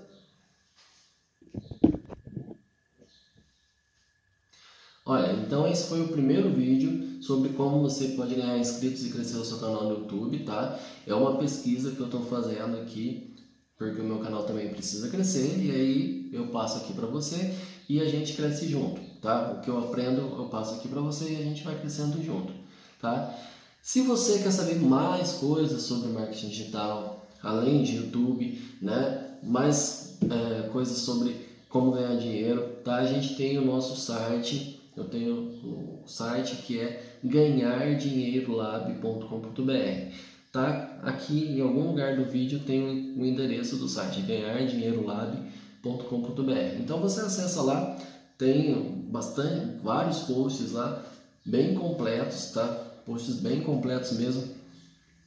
Olha, 5.09 5.33
então 5.33 5.67
esse 5.67 5.89
foi 5.89 6.03
o 6.03 6.09
primeiro 6.09 6.51
vídeo 6.51 7.23
sobre 7.23 7.49
como 7.55 7.81
você 7.81 8.09
pode 8.09 8.35
ganhar 8.35 8.59
inscritos 8.59 9.07
e 9.07 9.09
crescer 9.09 9.39
o 9.39 9.45
seu 9.45 9.57
canal 9.57 9.85
no 9.85 10.01
YouTube, 10.01 10.41
tá? 10.41 10.79
É 11.07 11.15
uma 11.15 11.39
pesquisa 11.39 11.93
que 11.93 12.01
eu 12.01 12.05
estou 12.05 12.27
fazendo 12.27 12.77
aqui, 12.77 13.35
porque 13.79 14.03
o 14.03 14.05
meu 14.05 14.19
canal 14.19 14.43
também 14.43 14.69
precisa 14.69 15.09
crescer, 15.09 15.65
e 15.65 15.71
aí 15.71 16.31
eu 16.31 16.49
passo 16.49 16.77
aqui 16.77 16.93
para 16.93 17.07
você 17.07 17.55
e 17.89 18.03
a 18.03 18.05
gente 18.07 18.35
cresce 18.35 18.69
junto, 18.69 19.01
tá? 19.23 19.53
O 19.53 19.63
que 19.63 19.71
eu 19.71 19.79
aprendo 19.79 20.21
eu 20.21 20.45
passo 20.51 20.75
aqui 20.75 20.89
para 20.89 21.01
você 21.01 21.33
e 21.33 21.37
a 21.37 21.43
gente 21.43 21.65
vai 21.65 21.79
crescendo 21.81 22.23
junto, 22.23 22.53
tá? 23.01 23.35
Se 23.81 24.03
você 24.03 24.41
quer 24.41 24.51
saber 24.51 24.75
mais 24.75 25.33
coisas 25.33 25.81
sobre 25.81 26.11
marketing 26.11 26.51
digital, 26.51 27.27
além 27.43 27.83
de 27.83 27.97
YouTube, 27.97 28.63
né? 28.83 29.39
Mais 29.43 30.19
é, 30.31 30.69
coisas 30.69 30.99
sobre 30.99 31.49
como 31.71 31.93
ganhar 31.93 32.17
dinheiro, 32.17 32.77
tá? 32.85 32.97
A 32.97 33.07
gente 33.07 33.37
tem 33.37 33.57
o 33.57 33.65
nosso 33.65 33.99
site 33.99 34.78
eu 34.99 35.09
tenho 35.09 35.35
o 35.35 36.03
site 36.07 36.57
que 36.57 36.81
é 36.81 37.03
ganhardinheirolab.com.br. 37.23 40.15
Tá? 40.53 40.99
Aqui 41.03 41.45
em 41.45 41.61
algum 41.61 41.89
lugar 41.89 42.17
do 42.17 42.25
vídeo 42.25 42.61
tem 42.61 43.15
o 43.17 43.25
endereço 43.25 43.77
do 43.77 43.89
site 43.89 44.21
ganhardinheirolab.com.br. 44.23 46.81
Então 46.81 47.01
você 47.01 47.21
acessa 47.21 47.63
lá, 47.63 47.97
tem 48.37 48.75
bastante 49.11 49.79
vários 49.83 50.19
posts 50.21 50.73
lá 50.73 51.05
bem 51.45 51.75
completos, 51.75 52.53
tá? 52.53 52.67
Posts 53.07 53.37
bem 53.37 53.63
completos 53.63 54.13
mesmo, 54.13 54.45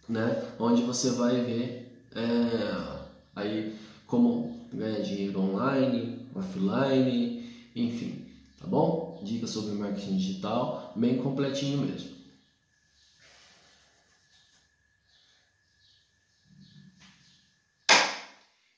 né? 0.07 0.43
Onde 0.59 0.83
você 0.83 1.09
vai 1.11 1.41
ver 1.41 1.91
é, 2.15 2.99
aí 3.35 3.75
como 4.07 4.55
ganhar 4.73 5.01
dinheiro 5.01 5.41
online, 5.41 6.19
offline, 6.35 7.45
enfim, 7.75 8.25
tá 8.59 8.67
bom? 8.67 9.10
Dicas 9.23 9.49
sobre 9.49 9.73
marketing 9.73 10.17
digital, 10.17 10.93
bem 10.95 11.17
completinho 11.17 11.79
mesmo. 11.79 12.21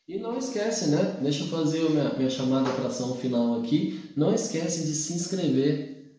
E 0.08 0.20
não 0.20 0.38
esquece, 0.38 0.90
né? 0.90 1.18
Deixa 1.22 1.44
eu 1.44 1.48
fazer 1.48 1.90
minha, 1.90 2.14
minha 2.14 2.30
chamada 2.30 2.70
para 2.72 2.88
ação 2.88 3.16
final 3.16 3.60
aqui. 3.60 4.12
Não 4.16 4.34
esquece 4.34 4.86
de 4.86 4.94
se 4.94 5.14
inscrever 5.14 6.14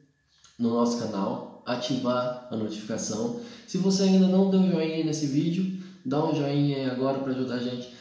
no 0.58 0.70
nosso 0.70 0.98
canal, 0.98 1.62
ativar 1.66 2.48
a 2.50 2.56
notificação. 2.56 3.40
Se 3.66 3.78
você 3.78 4.04
ainda 4.04 4.26
não 4.26 4.50
deu 4.50 4.62
joinha 4.62 5.04
nesse 5.04 5.26
vídeo, 5.26 5.78
dá 6.04 6.24
um 6.24 6.34
joinha 6.34 6.90
agora 6.90 7.18
para 7.18 7.32
ajudar 7.32 7.56
a 7.56 7.62
gente 7.62 7.92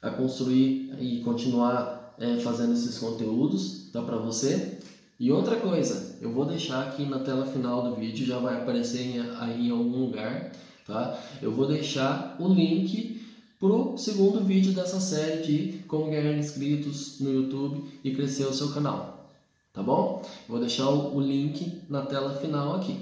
a 0.00 0.10
construir 0.10 0.94
e 1.00 1.20
continuar 1.20 2.14
é, 2.18 2.38
fazendo 2.38 2.72
esses 2.72 2.98
conteúdos, 2.98 3.90
tá 3.92 4.00
para 4.02 4.16
você. 4.16 4.78
E 5.22 5.30
outra 5.30 5.54
coisa, 5.54 6.16
eu 6.20 6.32
vou 6.32 6.44
deixar 6.44 6.82
aqui 6.82 7.04
na 7.04 7.20
tela 7.20 7.46
final 7.46 7.88
do 7.88 7.94
vídeo, 7.94 8.26
já 8.26 8.40
vai 8.40 8.60
aparecer 8.60 9.24
aí 9.38 9.68
em 9.68 9.70
algum 9.70 10.06
lugar, 10.06 10.50
tá? 10.84 11.16
Eu 11.40 11.52
vou 11.52 11.68
deixar 11.68 12.34
o 12.40 12.48
link 12.48 13.24
pro 13.60 13.96
segundo 13.96 14.40
vídeo 14.44 14.72
dessa 14.72 14.98
série 14.98 15.42
de 15.42 15.78
como 15.86 16.10
ganhar 16.10 16.36
inscritos 16.36 17.20
no 17.20 17.32
YouTube 17.32 17.84
e 18.02 18.12
crescer 18.12 18.46
o 18.46 18.52
seu 18.52 18.72
canal, 18.72 19.30
tá 19.72 19.80
bom? 19.80 20.28
Vou 20.48 20.58
deixar 20.58 20.90
o 20.90 21.20
link 21.20 21.82
na 21.88 22.02
tela 22.02 22.34
final 22.40 22.74
aqui, 22.74 22.98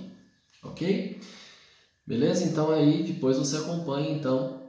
ok? 0.63 1.19
Beleza? 2.07 2.45
Então 2.45 2.71
aí 2.71 3.03
depois 3.03 3.39
você 3.39 3.57
acompanha 3.57 4.11
então, 4.11 4.61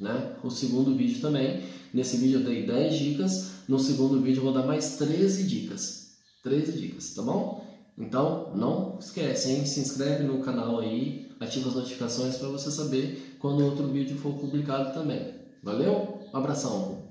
né, 0.00 0.36
o 0.42 0.48
segundo 0.48 0.96
vídeo 0.96 1.20
também. 1.20 1.64
Nesse 1.92 2.16
vídeo 2.16 2.40
eu 2.40 2.44
dei 2.46 2.64
10 2.64 2.98
dicas, 2.98 3.50
no 3.68 3.78
segundo 3.78 4.22
vídeo 4.22 4.38
eu 4.38 4.44
vou 4.44 4.54
dar 4.54 4.66
mais 4.66 4.96
13 4.96 5.44
dicas. 5.46 6.03
13 6.44 6.72
dicas, 6.72 7.14
tá 7.14 7.22
bom? 7.22 7.64
Então, 7.96 8.52
não 8.54 8.98
esquece, 9.00 9.50
hein? 9.50 9.64
Se 9.64 9.80
inscreve 9.80 10.24
no 10.24 10.40
canal 10.40 10.78
aí, 10.78 11.30
ativa 11.40 11.70
as 11.70 11.74
notificações 11.74 12.36
para 12.36 12.48
você 12.48 12.70
saber 12.70 13.36
quando 13.38 13.64
outro 13.64 13.88
vídeo 13.88 14.18
for 14.18 14.34
publicado 14.34 14.92
também. 14.92 15.34
Valeu? 15.62 16.20
Um 16.32 16.36
abração! 16.36 17.03